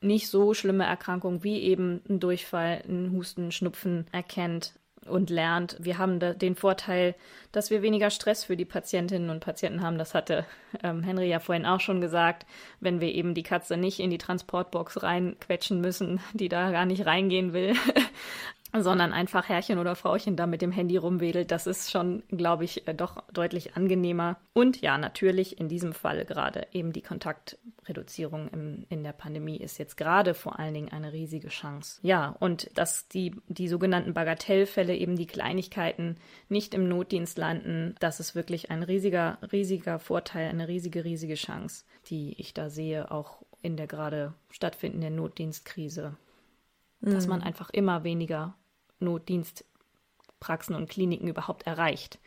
nicht 0.00 0.28
so 0.28 0.54
schlimme 0.54 0.84
Erkrankungen 0.84 1.42
wie 1.42 1.58
eben 1.58 2.00
ein 2.08 2.20
Durchfall, 2.20 2.80
ein 2.88 3.10
Husten, 3.10 3.50
Schnupfen 3.50 4.06
erkennt, 4.12 4.74
und 5.06 5.30
lernt. 5.30 5.76
Wir 5.80 5.98
haben 5.98 6.20
den 6.20 6.54
Vorteil, 6.54 7.14
dass 7.52 7.70
wir 7.70 7.82
weniger 7.82 8.10
Stress 8.10 8.44
für 8.44 8.56
die 8.56 8.64
Patientinnen 8.64 9.30
und 9.30 9.40
Patienten 9.40 9.82
haben. 9.82 9.98
Das 9.98 10.14
hatte 10.14 10.44
ähm, 10.82 11.02
Henry 11.02 11.28
ja 11.28 11.40
vorhin 11.40 11.66
auch 11.66 11.80
schon 11.80 12.00
gesagt. 12.00 12.46
Wenn 12.80 13.00
wir 13.00 13.12
eben 13.12 13.34
die 13.34 13.42
Katze 13.42 13.76
nicht 13.76 14.00
in 14.00 14.10
die 14.10 14.18
Transportbox 14.18 15.02
reinquetschen 15.02 15.80
müssen, 15.80 16.20
die 16.34 16.48
da 16.48 16.70
gar 16.70 16.84
nicht 16.84 17.06
reingehen 17.06 17.52
will, 17.52 17.74
sondern 18.76 19.12
einfach 19.12 19.48
Herrchen 19.48 19.78
oder 19.78 19.96
Frauchen 19.96 20.36
da 20.36 20.46
mit 20.46 20.62
dem 20.62 20.72
Handy 20.72 20.96
rumwedelt. 20.96 21.50
Das 21.50 21.66
ist 21.66 21.90
schon, 21.90 22.22
glaube 22.28 22.64
ich, 22.64 22.86
äh, 22.86 22.94
doch 22.94 23.22
deutlich 23.32 23.76
angenehmer. 23.76 24.38
Und 24.52 24.80
ja, 24.80 24.98
natürlich 24.98 25.58
in 25.58 25.68
diesem 25.68 25.92
Fall 25.92 26.24
gerade 26.24 26.66
eben 26.72 26.92
die 26.92 27.02
Kontaktreduzierung 27.02 28.48
im, 28.48 28.86
in 28.88 29.02
der 29.02 29.12
Pandemie 29.12 29.56
ist 29.56 29.78
jetzt 29.78 29.96
gerade 29.96 30.34
vor 30.34 30.58
allen 30.58 30.74
Dingen 30.74 30.90
eine 30.90 31.12
riesige 31.12 31.48
Chance. 31.48 32.00
Ja, 32.02 32.36
und 32.38 32.70
dass 32.78 33.08
die, 33.08 33.34
die 33.48 33.68
sogenannten 33.68 34.14
Bagatellfälle, 34.14 34.94
eben 34.94 35.16
die 35.16 35.26
Kleinigkeiten 35.26 36.16
nicht 36.48 36.74
im 36.74 36.88
Notdienst 36.88 37.38
landen, 37.38 37.94
das 38.00 38.20
ist 38.20 38.34
wirklich 38.34 38.70
ein 38.70 38.82
riesiger, 38.82 39.38
riesiger 39.52 39.98
Vorteil, 39.98 40.48
eine 40.48 40.68
riesige, 40.68 41.04
riesige 41.04 41.34
Chance, 41.34 41.84
die 42.06 42.34
ich 42.38 42.54
da 42.54 42.70
sehe, 42.70 43.10
auch 43.10 43.42
in 43.62 43.76
der 43.76 43.86
gerade 43.86 44.34
stattfindenden 44.50 45.16
Notdienstkrise 45.16 46.16
dass 47.00 47.26
man 47.26 47.40
mhm. 47.40 47.46
einfach 47.46 47.70
immer 47.70 48.04
weniger 48.04 48.54
Notdienstpraxen 49.00 50.74
und 50.74 50.88
Kliniken 50.88 51.28
überhaupt 51.28 51.66
erreicht 51.66 52.18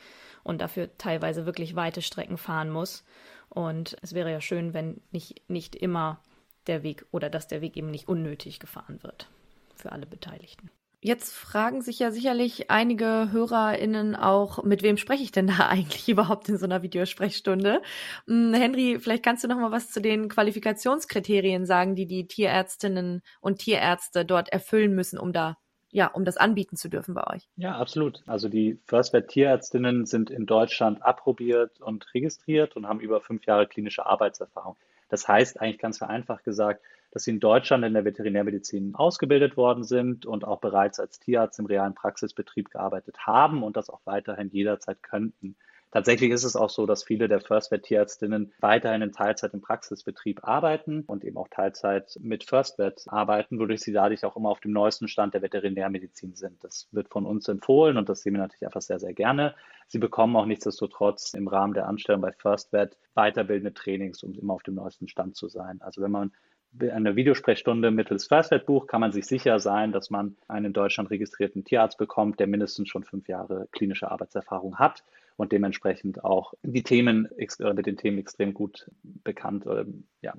und 0.43 0.62
dafür 0.62 0.89
teilweise 0.97 1.45
wirklich 1.45 1.75
weite 1.75 2.01
Strecken 2.01 2.38
fahren 2.38 2.69
muss. 2.69 3.03
Und 3.49 3.95
es 4.01 4.13
wäre 4.13 4.31
ja 4.31 4.41
schön, 4.41 4.73
wenn 4.73 5.01
nicht, 5.12 5.47
nicht 5.49 5.75
immer 5.75 6.21
der 6.67 6.83
Weg 6.83 7.05
oder 7.12 7.29
dass 7.29 7.47
der 7.47 7.62
Weg 7.62 7.77
eben 7.77 7.91
nicht 7.91 8.07
unnötig 8.07 8.59
gefahren 8.59 9.01
wird 9.03 9.29
für 9.75 9.91
alle 9.91 10.05
Beteiligten. 10.05 10.69
Jetzt 11.05 11.33
fragen 11.33 11.81
sich 11.81 11.99
ja 11.99 12.12
sicherlich 12.12 12.71
einige 12.71 13.27
HörerInnen 13.33 14.15
auch, 14.15 14.63
mit 14.63 14.83
wem 14.83 14.95
spreche 14.95 15.23
ich 15.23 15.33
denn 15.33 15.47
da 15.47 15.57
eigentlich 15.67 16.07
überhaupt 16.07 16.47
in 16.47 16.57
so 16.57 16.63
einer 16.63 16.81
Videosprechstunde? 16.81 17.81
Hm, 18.25 18.53
Henry, 18.53 18.97
vielleicht 19.01 19.23
kannst 19.23 19.43
du 19.43 19.49
noch 19.49 19.57
mal 19.57 19.71
was 19.71 19.91
zu 19.91 20.01
den 20.01 20.29
Qualifikationskriterien 20.29 21.65
sagen, 21.65 21.95
die 21.95 22.05
die 22.05 22.25
Tierärztinnen 22.25 23.21
und 23.41 23.59
Tierärzte 23.59 24.23
dort 24.23 24.47
erfüllen 24.49 24.95
müssen, 24.95 25.19
um 25.19 25.33
da 25.33 25.57
ja, 25.93 26.08
um 26.08 26.25
das 26.25 26.38
anbieten 26.38 26.75
zu 26.75 26.89
dürfen 26.89 27.13
bei 27.13 27.25
euch? 27.27 27.47
Ja, 27.56 27.77
absolut. 27.77 28.23
Also 28.25 28.49
die 28.49 28.79
Firstvet 28.86 29.27
Tierärztinnen 29.27 30.06
sind 30.08 30.32
in 30.32 30.47
Deutschland 30.47 31.03
approbiert 31.03 31.79
und 31.82 32.12
registriert 32.15 32.75
und 32.75 32.88
haben 32.88 32.99
über 32.99 33.21
fünf 33.21 33.45
Jahre 33.45 33.67
klinische 33.67 34.06
Arbeitserfahrung. 34.06 34.75
Das 35.10 35.27
heißt 35.27 35.62
eigentlich 35.62 35.77
ganz 35.77 35.99
vereinfacht 35.99 36.43
gesagt, 36.43 36.82
dass 37.12 37.25
sie 37.25 37.32
in 37.32 37.39
Deutschland 37.39 37.86
in 37.86 37.93
der 37.93 38.06
Veterinärmedizin 38.06 38.95
ausgebildet 38.95 39.56
worden 39.56 39.84
sind 39.84 40.25
und 40.25 40.45
auch 40.45 40.60
bereits 40.60 40.99
als 40.99 41.19
Tierarzt 41.19 41.60
im 41.60 41.67
realen 41.67 41.93
Praxisbetrieb 41.93 42.71
gearbeitet 42.71 43.27
haben 43.27 43.62
und 43.62 43.77
das 43.77 43.91
auch 43.91 44.01
weiterhin 44.06 44.49
jederzeit 44.49 45.03
könnten. 45.03 45.56
Tatsächlich 45.93 46.32
ist 46.32 46.43
es 46.43 46.56
auch 46.56 46.71
so, 46.71 46.88
dass 46.88 47.03
viele 47.03 47.27
der 47.27 47.39
Firstvet-Tierärztinnen 47.39 48.51
weiterhin 48.60 49.03
in 49.03 49.12
Teilzeit 49.12 49.53
im 49.53 49.62
Praxisbetrieb 49.62 50.43
arbeiten 50.43 51.03
und 51.06 51.23
eben 51.23 51.38
auch 51.38 51.49
Teilzeit 51.49 52.17
mit 52.19 52.45
Firstvet 52.45 53.03
arbeiten, 53.06 53.60
wodurch 53.60 53.82
sie 53.82 53.91
dadurch 53.91 54.25
auch 54.25 54.36
immer 54.36 54.49
auf 54.49 54.60
dem 54.60 54.71
neuesten 54.71 55.08
Stand 55.08 55.36
der 55.36 55.43
Veterinärmedizin 55.43 56.34
sind. 56.34 56.63
Das 56.63 56.88
wird 56.93 57.10
von 57.10 57.27
uns 57.27 57.47
empfohlen 57.47 57.97
und 57.97 58.10
das 58.10 58.23
sehen 58.23 58.34
wir 58.34 58.39
natürlich 58.39 58.65
einfach 58.65 58.82
sehr, 58.82 58.99
sehr 58.99 59.13
gerne. 59.13 59.53
Sie 59.86 59.99
bekommen 59.99 60.36
auch 60.36 60.47
nichtsdestotrotz 60.47 61.36
im 61.36 61.47
Rahmen 61.47 61.75
der 61.75 61.88
Anstellung 61.88 62.21
bei 62.21 62.32
Firstvet 62.32 62.97
weiterbildende 63.13 63.75
Trainings, 63.75 64.23
um 64.23 64.34
immer 64.34 64.56
auf 64.56 64.63
dem 64.63 64.73
neuesten 64.73 65.08
Stand 65.08 65.36
zu 65.36 65.47
sein. 65.47 65.79
Also 65.84 66.01
wenn 66.01 66.10
man 66.10 66.32
eine 66.79 67.15
Videosprechstunde 67.15 67.91
mittels 67.91 68.25
Firstvet 68.25 68.65
bucht, 68.65 68.88
kann 68.88 69.01
man 69.01 69.12
sich 69.12 69.27
sicher 69.27 69.60
sein, 69.60 69.91
dass 69.91 70.10
man 70.10 70.38
einen 70.47 70.65
in 70.65 70.73
Deutschland 70.73 71.12
registrierten 71.12 71.65
Tierarzt 71.65 71.99
bekommt, 71.99 72.39
der 72.39 72.47
mindestens 72.47 72.89
schon 72.89 73.03
fünf 73.03 73.27
Jahre 73.27 73.67
klinische 73.71 74.10
Arbeitserfahrung 74.10 74.79
hat 74.79 75.03
und 75.36 75.52
dementsprechend 75.52 76.24
auch 76.24 76.54
die 76.62 76.84
Themen 76.84 77.30
mit 77.38 77.86
den 77.86 77.98
Themen 77.98 78.17
extrem 78.17 78.54
gut 78.54 78.89
bekannt 79.02 79.65
oder 79.65 79.86
ja, 80.22 80.34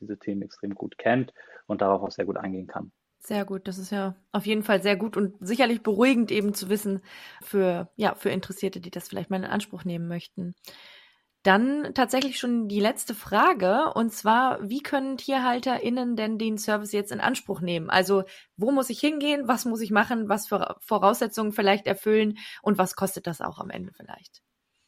diese 0.00 0.18
Themen 0.18 0.42
extrem 0.42 0.74
gut 0.74 0.98
kennt 0.98 1.32
und 1.66 1.80
darauf 1.80 2.02
auch 2.02 2.10
sehr 2.10 2.26
gut 2.26 2.36
eingehen 2.36 2.66
kann. 2.66 2.92
Sehr 3.26 3.46
gut, 3.46 3.66
das 3.68 3.78
ist 3.78 3.90
ja 3.90 4.16
auf 4.32 4.44
jeden 4.44 4.62
Fall 4.62 4.82
sehr 4.82 4.96
gut 4.96 5.16
und 5.16 5.34
sicherlich 5.40 5.82
beruhigend 5.82 6.30
eben 6.30 6.52
zu 6.52 6.68
wissen 6.68 7.00
für 7.40 7.88
ja, 7.96 8.14
für 8.14 8.28
Interessierte, 8.28 8.80
die 8.80 8.90
das 8.90 9.08
vielleicht 9.08 9.30
mal 9.30 9.38
in 9.38 9.44
Anspruch 9.46 9.84
nehmen 9.84 10.08
möchten. 10.08 10.54
Dann 11.44 11.92
tatsächlich 11.92 12.38
schon 12.38 12.68
die 12.68 12.80
letzte 12.80 13.14
Frage, 13.14 13.92
und 13.94 14.14
zwar, 14.14 14.58
wie 14.66 14.82
können 14.82 15.18
TierhalterInnen 15.18 16.16
denn 16.16 16.38
den 16.38 16.56
Service 16.56 16.92
jetzt 16.92 17.12
in 17.12 17.20
Anspruch 17.20 17.60
nehmen? 17.60 17.90
Also, 17.90 18.24
wo 18.56 18.70
muss 18.70 18.88
ich 18.88 18.98
hingehen? 18.98 19.46
Was 19.46 19.66
muss 19.66 19.82
ich 19.82 19.90
machen? 19.90 20.30
Was 20.30 20.48
für 20.48 20.76
Voraussetzungen 20.80 21.52
vielleicht 21.52 21.86
erfüllen? 21.86 22.38
Und 22.62 22.78
was 22.78 22.96
kostet 22.96 23.26
das 23.26 23.42
auch 23.42 23.58
am 23.58 23.68
Ende 23.68 23.92
vielleicht? 23.92 24.42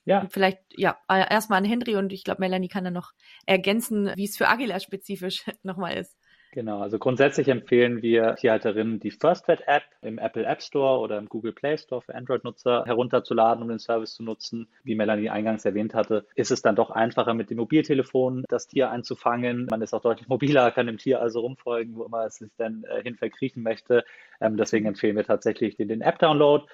Ja. 0.07 0.21
Und 0.21 0.33
vielleicht, 0.33 0.61
ja, 0.71 0.99
erstmal 1.09 1.59
an 1.59 1.66
Henry 1.66 1.97
und 1.97 2.11
ich 2.11 2.25
glaube, 2.25 2.40
Melanie 2.40 2.69
kann 2.69 2.85
dann 2.85 2.95
noch 2.95 3.12
ergänzen, 3.45 4.12
wie 4.16 4.25
es 4.25 4.38
für 4.38 4.49
Agila 4.49 4.81
spezifisch 4.81 5.45
nochmal 5.62 5.99
ist. 5.99 6.16
Genau, 6.57 6.81
also 6.81 6.99
grundsätzlich 6.99 7.49
empfehlen 7.49 8.01
wir 8.01 8.35
Tierhalterinnen, 8.37 8.99
die 8.99 9.11
FirstVet-App 9.11 9.83
im 10.01 10.16
Apple 10.16 10.47
App 10.47 10.62
Store 10.62 11.01
oder 11.01 11.19
im 11.19 11.29
Google 11.29 11.53
Play 11.53 11.77
Store 11.77 12.01
für 12.01 12.14
Android-Nutzer 12.14 12.85
herunterzuladen, 12.87 13.62
um 13.62 13.69
den 13.69 13.79
Service 13.79 14.14
zu 14.14 14.23
nutzen. 14.23 14.66
Wie 14.83 14.95
Melanie 14.95 15.29
eingangs 15.29 15.66
erwähnt 15.66 15.92
hatte, 15.92 16.25
ist 16.35 16.51
es 16.51 16.62
dann 16.62 16.75
doch 16.75 16.88
einfacher 16.88 17.35
mit 17.35 17.51
dem 17.51 17.59
Mobiltelefon 17.59 18.47
das 18.49 18.69
Tier 18.69 18.90
einzufangen. 18.90 19.66
Man 19.71 19.83
ist 19.83 19.92
auch 19.92 20.01
deutlich 20.01 20.29
mobiler, 20.29 20.71
kann 20.71 20.87
dem 20.87 20.97
Tier 20.97 21.21
also 21.21 21.40
rumfolgen, 21.40 21.95
wo 21.95 22.05
immer 22.05 22.25
es 22.25 22.37
sich 22.37 22.51
dann 22.57 22.85
äh, 22.85 23.03
hin 23.03 23.16
verkriechen 23.16 23.62
möchte. 23.62 24.03
Ähm, 24.40 24.57
deswegen 24.57 24.87
empfehlen 24.87 25.16
wir 25.16 25.25
tatsächlich 25.25 25.77
den, 25.77 25.88
den 25.88 26.01
App-Download. 26.01 26.64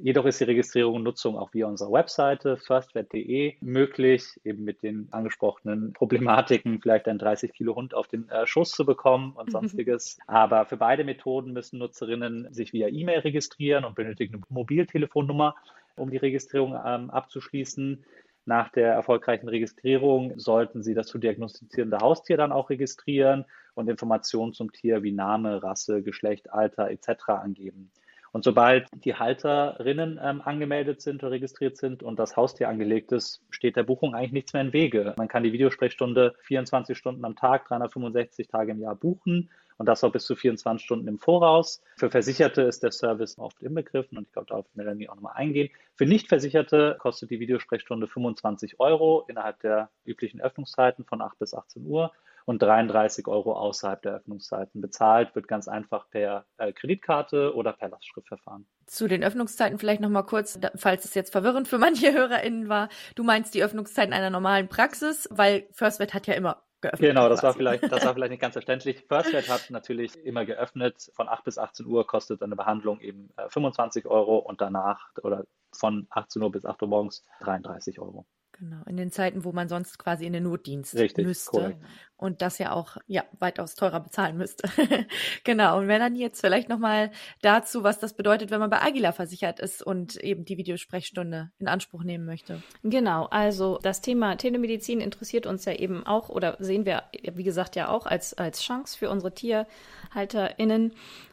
Jedoch 0.00 0.24
ist 0.24 0.40
die 0.40 0.44
Registrierung 0.44 0.94
und 0.94 1.02
Nutzung 1.02 1.36
auch 1.36 1.52
via 1.52 1.66
unserer 1.66 1.92
Webseite 1.92 2.56
firstvet.de 2.56 3.56
möglich, 3.60 4.40
eben 4.42 4.64
mit 4.64 4.82
den 4.82 5.08
angesprochenen 5.10 5.92
Problematiken, 5.92 6.80
vielleicht 6.80 7.08
einen 7.08 7.18
30 7.18 7.52
Kilo 7.52 7.74
Hund 7.74 7.92
auf 7.92 8.08
den 8.08 8.28
äh, 8.30 8.46
Schoß 8.46 8.70
zu 8.70 8.86
bekommen 8.86 9.32
und 9.32 9.50
sonstiges. 9.50 10.18
Aber 10.26 10.64
für 10.64 10.78
beide 10.78 11.04
Methoden 11.04 11.52
müssen 11.52 11.78
Nutzerinnen 11.78 12.52
sich 12.52 12.72
via 12.72 12.88
E-Mail 12.88 13.20
registrieren 13.20 13.84
und 13.84 13.94
benötigen 13.94 14.36
eine 14.36 14.44
Mobiltelefonnummer, 14.48 15.56
um 15.96 16.10
die 16.10 16.16
Registrierung 16.16 16.74
ähm, 16.84 17.10
abzuschließen. 17.10 18.04
Nach 18.44 18.70
der 18.70 18.92
erfolgreichen 18.92 19.48
Registrierung 19.48 20.38
sollten 20.38 20.82
Sie 20.82 20.94
das 20.94 21.06
zu 21.06 21.18
diagnostizierende 21.18 21.98
Haustier 21.98 22.36
dann 22.36 22.50
auch 22.50 22.70
registrieren 22.70 23.44
und 23.74 23.88
Informationen 23.88 24.52
zum 24.52 24.72
Tier 24.72 25.02
wie 25.02 25.12
Name, 25.12 25.62
Rasse, 25.62 26.02
Geschlecht, 26.02 26.50
Alter 26.50 26.90
etc. 26.90 27.28
angeben. 27.28 27.90
Und 28.32 28.44
sobald 28.44 28.88
die 29.04 29.14
Halterinnen 29.14 30.18
ähm, 30.22 30.40
angemeldet 30.40 31.02
sind 31.02 31.22
oder 31.22 31.32
registriert 31.32 31.76
sind 31.76 32.02
und 32.02 32.18
das 32.18 32.34
Haustier 32.34 32.68
angelegt 32.68 33.12
ist, 33.12 33.42
steht 33.50 33.76
der 33.76 33.82
Buchung 33.82 34.14
eigentlich 34.14 34.32
nichts 34.32 34.52
mehr 34.54 34.62
im 34.62 34.72
Wege. 34.72 35.14
Man 35.18 35.28
kann 35.28 35.42
die 35.42 35.52
Videosprechstunde 35.52 36.34
24 36.40 36.96
Stunden 36.96 37.24
am 37.26 37.36
Tag, 37.36 37.68
365 37.68 38.48
Tage 38.48 38.72
im 38.72 38.80
Jahr 38.80 38.94
buchen 38.94 39.50
und 39.82 39.86
das 39.86 40.04
auch 40.04 40.12
bis 40.12 40.26
zu 40.26 40.36
24 40.36 40.84
Stunden 40.84 41.08
im 41.08 41.18
Voraus. 41.18 41.82
Für 41.96 42.08
Versicherte 42.08 42.62
ist 42.62 42.84
der 42.84 42.92
Service 42.92 43.36
oft 43.36 43.60
inbegriffen 43.62 44.16
und 44.16 44.28
ich 44.28 44.32
glaube, 44.32 44.46
darauf 44.46 44.64
wird 44.66 44.76
Melanie 44.76 45.08
auch 45.08 45.16
nochmal 45.16 45.32
eingehen. 45.34 45.70
Für 45.96 46.06
Nichtversicherte 46.06 46.94
kostet 47.00 47.30
die 47.30 47.40
Videosprechstunde 47.40 48.06
25 48.06 48.78
Euro 48.78 49.24
innerhalb 49.26 49.58
der 49.58 49.90
üblichen 50.04 50.40
Öffnungszeiten 50.40 51.04
von 51.04 51.20
8 51.20 51.36
bis 51.36 51.52
18 51.52 51.84
Uhr 51.84 52.12
und 52.44 52.62
33 52.62 53.26
Euro 53.26 53.54
außerhalb 53.54 54.00
der 54.02 54.12
Öffnungszeiten. 54.14 54.80
Bezahlt 54.80 55.34
wird 55.34 55.48
ganz 55.48 55.66
einfach 55.66 56.08
per 56.10 56.46
äh, 56.58 56.72
Kreditkarte 56.72 57.52
oder 57.52 57.72
per 57.72 57.88
Lastschriftverfahren. 57.88 58.68
Zu 58.86 59.08
den 59.08 59.24
Öffnungszeiten 59.24 59.80
vielleicht 59.80 60.00
nochmal 60.00 60.26
kurz, 60.26 60.60
falls 60.76 61.04
es 61.06 61.14
jetzt 61.14 61.32
verwirrend 61.32 61.66
für 61.66 61.78
manche 61.78 62.12
HörerInnen 62.14 62.68
war. 62.68 62.88
Du 63.16 63.24
meinst 63.24 63.52
die 63.52 63.64
Öffnungszeiten 63.64 64.12
einer 64.12 64.30
normalen 64.30 64.68
Praxis, 64.68 65.28
weil 65.32 65.66
FirstVet 65.72 66.14
hat 66.14 66.28
ja 66.28 66.34
immer 66.34 66.62
geöffnet. 66.82 67.10
Genau, 67.10 67.28
das 67.28 67.42
war 67.42 67.54
vielleicht, 67.54 67.90
das 67.90 68.04
war 68.04 68.12
vielleicht 68.14 68.30
nicht 68.30 68.40
ganz 68.40 68.52
verständlich. 68.52 69.04
FirstVet 69.08 69.48
hat 69.48 69.70
natürlich 69.70 70.16
immer 70.24 70.44
geöffnet. 70.44 71.10
Von 71.14 71.28
8 71.28 71.44
bis 71.44 71.58
18 71.58 71.86
Uhr 71.86 72.06
kostet 72.06 72.42
eine 72.42 72.56
Behandlung 72.56 73.00
eben 73.00 73.30
25 73.48 74.04
äh, 74.04 74.08
Euro 74.08 74.38
und 74.38 74.60
danach 74.60 75.08
oder 75.22 75.44
von 75.72 76.06
18 76.10 76.42
Uhr 76.42 76.52
bis 76.52 76.66
8 76.66 76.82
Uhr 76.82 76.88
morgens 76.88 77.24
33 77.40 77.98
Euro. 77.98 78.26
Genau, 78.58 78.82
in 78.86 78.96
den 78.96 79.10
Zeiten, 79.10 79.44
wo 79.44 79.52
man 79.52 79.68
sonst 79.68 79.98
quasi 79.98 80.26
in 80.26 80.32
den 80.32 80.44
Notdienst 80.44 80.94
Richtig, 80.94 81.26
müsste 81.26 81.50
korrekt. 81.50 81.82
und 82.16 82.42
das 82.42 82.58
ja 82.58 82.72
auch 82.72 82.98
ja 83.06 83.24
weitaus 83.38 83.74
teurer 83.74 84.00
bezahlen 84.00 84.36
müsste. 84.36 84.68
genau. 85.44 85.78
Und 85.78 85.86
Melanie 85.86 86.20
jetzt 86.20 86.42
vielleicht 86.42 86.68
nochmal 86.68 87.10
dazu, 87.40 87.82
was 87.82 87.98
das 87.98 88.14
bedeutet, 88.14 88.50
wenn 88.50 88.60
man 88.60 88.68
bei 88.70 88.82
Agila 88.82 89.12
versichert 89.12 89.58
ist 89.58 89.82
und 89.82 90.16
eben 90.16 90.44
die 90.44 90.58
Videosprechstunde 90.58 91.50
in 91.58 91.66
Anspruch 91.66 92.04
nehmen 92.04 92.26
möchte. 92.26 92.62
Genau. 92.82 93.24
Also 93.26 93.78
das 93.82 94.02
Thema 94.02 94.36
Telemedizin 94.36 95.00
interessiert 95.00 95.46
uns 95.46 95.64
ja 95.64 95.72
eben 95.72 96.06
auch 96.06 96.28
oder 96.28 96.56
sehen 96.60 96.84
wir 96.84 97.04
wie 97.32 97.44
gesagt 97.44 97.74
ja 97.74 97.88
auch 97.88 98.04
als 98.04 98.34
als 98.34 98.62
Chance 98.62 98.98
für 98.98 99.08
unsere 99.08 99.34
TierhalterInnen. 99.34 100.92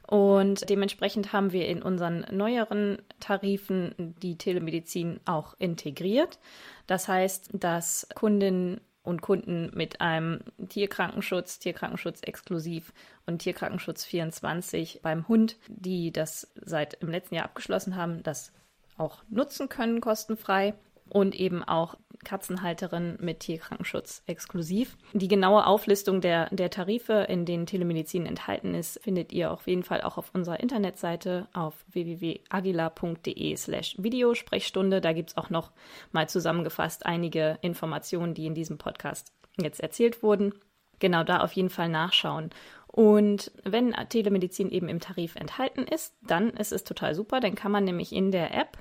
Und 0.10 0.68
dementsprechend 0.72 1.34
haben 1.34 1.52
wir 1.52 1.68
in 1.68 1.84
unseren 1.84 2.26
neueren 2.32 2.98
Tarifen 3.20 4.16
die 4.24 4.40
Telemedizin 4.40 5.20
auch 5.26 5.54
integriert. 5.60 6.40
Das 6.88 7.08
heißt, 7.08 7.52
dass 7.54 8.08
Kundinnen 8.16 8.82
und 9.04 9.22
Kunden 9.22 9.70
mit 9.76 10.02
einem 10.02 10.40
Tierkrankenschutz, 10.68 11.60
Tierkrankenschutz 11.60 12.22
exklusiv 12.24 12.92
und 13.28 13.38
Tierkrankenschutz 13.44 14.04
24 14.04 15.02
beim 15.04 15.28
Hund, 15.28 15.58
die 15.68 16.12
das 16.12 16.52
seit 16.56 16.96
im 16.96 17.10
letzten 17.10 17.36
Jahr 17.36 17.46
abgeschlossen 17.46 17.96
haben, 17.96 18.24
das 18.24 18.52
auch 18.98 19.22
nutzen 19.30 19.70
können 19.70 20.02
kostenfrei 20.02 20.74
und 21.08 21.36
eben 21.36 21.64
auch 21.64 21.96
Katzenhalterin 22.24 23.18
mit 23.20 23.42
Tierkrankenschutz 23.42 24.24
exklusiv. 24.28 24.98
Die 25.14 25.28
genaue 25.28 25.66
Auflistung 25.66 26.22
der, 26.22 26.50
der 26.54 26.70
Tarife, 26.70 27.26
in 27.30 27.46
denen 27.46 27.66
Telemedizin 27.66 28.26
enthalten 28.26 28.74
ist, 28.74 29.00
findet 29.02 29.32
ihr 29.32 29.52
auf 29.52 29.68
jeden 29.68 29.84
Fall 29.84 30.02
auch 30.02 30.18
auf 30.18 30.34
unserer 30.34 30.60
Internetseite 30.60 31.48
auf 31.54 31.86
www.agila.de 31.92 33.56
slash 33.56 33.96
Videosprechstunde. 33.98 35.02
Da 35.02 35.14
gibt 35.14 35.30
es 35.32 35.38
auch 35.38 35.50
noch 35.50 35.72
mal 36.12 36.28
zusammengefasst 36.30 37.06
einige 37.06 37.58
Informationen, 37.62 38.34
die 38.34 38.46
in 38.46 38.56
diesem 38.56 38.78
Podcast 38.78 39.32
jetzt 39.62 39.80
erzählt 39.80 40.24
wurden. 40.24 40.54
Genau 41.00 41.24
da 41.24 41.42
auf 41.42 41.54
jeden 41.54 41.70
Fall 41.70 41.90
nachschauen. 41.90 42.50
Und 42.88 43.52
wenn 43.64 43.96
Telemedizin 44.10 44.70
eben 44.72 44.90
im 44.90 45.00
Tarif 45.00 45.36
enthalten 45.36 45.84
ist, 45.84 46.16
dann 46.22 46.50
ist 46.50 46.74
es 46.74 46.84
total 46.84 47.16
super. 47.16 47.40
Dann 47.40 47.56
kann 47.56 47.72
man 47.72 47.86
nämlich 47.86 48.12
in 48.12 48.32
der 48.32 48.54
App 48.54 48.78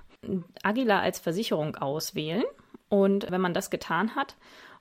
Agila 0.62 1.00
als 1.00 1.18
Versicherung 1.18 1.76
auswählen. 1.76 2.44
Und 2.88 3.30
wenn 3.30 3.40
man 3.40 3.54
das 3.54 3.70
getan 3.70 4.14
hat 4.14 4.36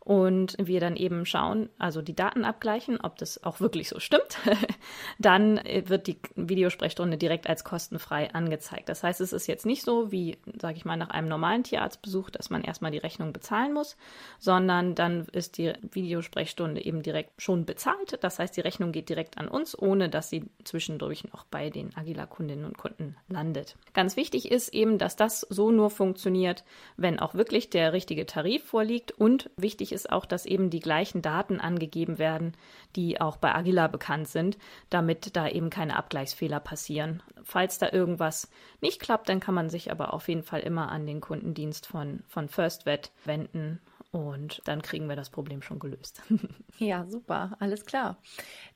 und 0.07 0.55
wir 0.57 0.79
dann 0.79 0.95
eben 0.95 1.25
schauen, 1.25 1.67
also 1.79 2.01
die 2.01 2.15
Daten 2.15 2.45
abgleichen, 2.45 2.97
ob 3.01 3.17
das 3.17 3.43
auch 3.43 3.59
wirklich 3.59 3.89
so 3.89 3.99
stimmt, 3.99 4.37
dann 5.19 5.57
äh, 5.57 5.83
wird 5.87 6.07
die 6.07 6.17
Videosprechstunde 6.35 7.17
direkt 7.17 7.49
als 7.49 7.65
kostenfrei 7.65 8.33
angezeigt. 8.33 8.87
Das 8.87 9.03
heißt, 9.03 9.19
es 9.19 9.33
ist 9.33 9.47
jetzt 9.47 9.65
nicht 9.65 9.83
so 9.83 10.09
wie, 10.09 10.37
sage 10.61 10.77
ich 10.77 10.85
mal, 10.85 10.95
nach 10.95 11.09
einem 11.09 11.27
normalen 11.27 11.65
Tierarztbesuch, 11.65 12.29
dass 12.29 12.49
man 12.49 12.63
erstmal 12.63 12.91
die 12.91 12.99
Rechnung 12.99 13.33
bezahlen 13.33 13.73
muss, 13.73 13.97
sondern 14.39 14.95
dann 14.95 15.27
ist 15.33 15.57
die 15.57 15.73
Videosprechstunde 15.91 16.85
eben 16.85 17.03
direkt 17.03 17.41
schon 17.41 17.65
bezahlt. 17.65 18.17
Das 18.21 18.39
heißt, 18.39 18.55
die 18.55 18.61
Rechnung 18.61 18.93
geht 18.93 19.09
direkt 19.09 19.37
an 19.37 19.49
uns, 19.49 19.77
ohne 19.77 20.07
dass 20.07 20.29
sie 20.29 20.45
zwischendurch 20.63 21.25
noch 21.33 21.43
bei 21.43 21.69
den 21.69 21.93
Agila-Kundinnen 21.97 22.63
und 22.63 22.77
Kunden 22.77 23.17
landet. 23.27 23.75
Ganz 23.93 24.15
wichtig 24.15 24.51
ist 24.53 24.69
eben, 24.69 24.99
dass 24.99 25.17
das 25.17 25.41
so 25.41 25.69
nur 25.69 25.89
funktioniert, 25.89 26.63
wenn 26.95 27.19
auch 27.19 27.33
wirklich 27.33 27.69
der 27.69 27.91
richtige 27.91 28.25
Tarif 28.25 28.63
vorliegt 28.63 29.11
und 29.11 29.49
wichtig 29.57 29.91
ist, 29.91 29.96
ist 29.97 30.11
auch, 30.11 30.25
dass 30.25 30.45
eben 30.45 30.69
die 30.69 30.79
gleichen 30.79 31.23
Daten 31.23 31.59
angegeben 31.59 32.19
werden, 32.19 32.53
die 32.95 33.19
auch 33.19 33.37
bei 33.37 33.53
Agila 33.53 33.87
bekannt 33.87 34.27
sind, 34.27 34.57
damit 34.91 35.35
da 35.35 35.47
eben 35.47 35.71
keine 35.71 35.95
Abgleichsfehler 35.95 36.59
passieren. 36.59 37.23
Falls 37.43 37.79
da 37.79 37.91
irgendwas 37.91 38.49
nicht 38.79 39.01
klappt, 39.01 39.27
dann 39.27 39.39
kann 39.39 39.55
man 39.55 39.69
sich 39.69 39.91
aber 39.91 40.13
auf 40.13 40.27
jeden 40.27 40.43
Fall 40.43 40.59
immer 40.59 40.89
an 40.89 41.07
den 41.07 41.19
Kundendienst 41.19 41.87
von, 41.87 42.21
von 42.27 42.47
FirstVet 42.47 43.11
wenden 43.25 43.81
und 44.11 44.61
dann 44.65 44.81
kriegen 44.81 45.09
wir 45.09 45.15
das 45.15 45.29
Problem 45.29 45.61
schon 45.61 45.79
gelöst. 45.79 46.21
ja, 46.77 47.05
super, 47.07 47.57
alles 47.59 47.85
klar. 47.85 48.17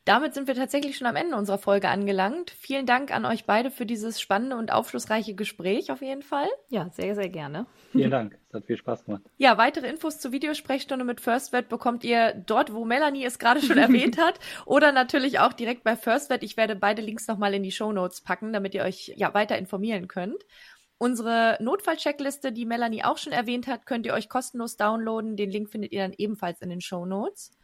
Damit 0.03 0.33
sind 0.33 0.47
wir 0.47 0.55
tatsächlich 0.55 0.97
schon 0.97 1.07
am 1.07 1.15
Ende 1.15 1.37
unserer 1.37 1.57
Folge 1.57 1.87
angelangt. 1.87 2.51
Vielen 2.51 2.85
Dank 2.85 3.15
an 3.15 3.25
euch 3.25 3.45
beide 3.45 3.71
für 3.71 3.85
dieses 3.85 4.19
spannende 4.19 4.57
und 4.57 4.71
aufschlussreiche 4.71 5.33
Gespräch 5.33 5.91
auf 5.91 6.01
jeden 6.01 6.23
Fall. 6.23 6.47
Ja, 6.69 6.89
sehr, 6.89 7.15
sehr 7.15 7.29
gerne. 7.29 7.65
Vielen 7.91 8.11
Dank. 8.11 8.37
Es 8.49 8.55
hat 8.55 8.65
viel 8.65 8.77
Spaß 8.77 9.05
gemacht. 9.05 9.21
Ja, 9.37 9.57
weitere 9.57 9.87
Infos 9.87 10.19
zur 10.19 10.31
Videosprechstunde 10.33 11.05
mit 11.05 11.21
FirstVet 11.21 11.69
bekommt 11.69 12.03
ihr 12.03 12.33
dort, 12.33 12.73
wo 12.73 12.83
Melanie 12.83 13.23
es 13.23 13.39
gerade 13.39 13.61
schon 13.61 13.77
erwähnt 13.77 14.17
hat. 14.21 14.39
Oder 14.65 14.91
natürlich 14.91 15.39
auch 15.39 15.53
direkt 15.53 15.83
bei 15.83 15.95
FirstVet. 15.95 16.43
Ich 16.43 16.57
werde 16.57 16.75
beide 16.75 17.01
Links 17.01 17.27
nochmal 17.27 17.53
in 17.53 17.63
die 17.63 17.71
Show 17.71 17.93
Notes 17.93 18.21
packen, 18.21 18.51
damit 18.51 18.73
ihr 18.73 18.83
euch 18.83 19.13
ja 19.15 19.33
weiter 19.33 19.57
informieren 19.57 20.07
könnt. 20.07 20.43
Unsere 21.01 21.57
Notfallcheckliste, 21.59 22.51
die 22.51 22.67
Melanie 22.67 23.03
auch 23.03 23.17
schon 23.17 23.33
erwähnt 23.33 23.65
hat, 23.65 23.87
könnt 23.87 24.05
ihr 24.05 24.13
euch 24.13 24.29
kostenlos 24.29 24.77
downloaden. 24.77 25.35
Den 25.35 25.49
Link 25.49 25.71
findet 25.71 25.93
ihr 25.93 26.03
dann 26.03 26.13
ebenfalls 26.15 26.61
in 26.61 26.69
den 26.69 26.79
Show 26.79 27.07
Notes. 27.07 27.57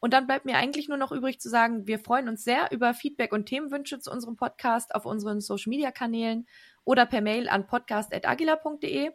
Und 0.00 0.14
dann 0.14 0.26
bleibt 0.26 0.46
mir 0.46 0.56
eigentlich 0.56 0.88
nur 0.88 0.96
noch 0.96 1.12
übrig 1.12 1.38
zu 1.38 1.50
sagen, 1.50 1.86
wir 1.86 1.98
freuen 1.98 2.30
uns 2.30 2.44
sehr 2.44 2.72
über 2.72 2.94
Feedback 2.94 3.34
und 3.34 3.44
Themenwünsche 3.44 4.00
zu 4.00 4.10
unserem 4.10 4.36
Podcast 4.36 4.94
auf 4.94 5.04
unseren 5.04 5.42
Social 5.42 5.68
Media 5.68 5.90
Kanälen 5.90 6.46
oder 6.82 7.04
per 7.04 7.20
Mail 7.20 7.50
an 7.50 7.66
podcast.agila.de. 7.66 9.10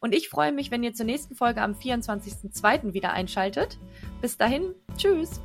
Und 0.00 0.14
ich 0.14 0.28
freue 0.28 0.52
mich, 0.52 0.70
wenn 0.70 0.82
ihr 0.82 0.92
zur 0.92 1.06
nächsten 1.06 1.34
Folge 1.34 1.62
am 1.62 1.72
24.02. 1.72 2.92
wieder 2.92 3.14
einschaltet. 3.14 3.78
Bis 4.20 4.36
dahin, 4.36 4.74
tschüss! 4.98 5.40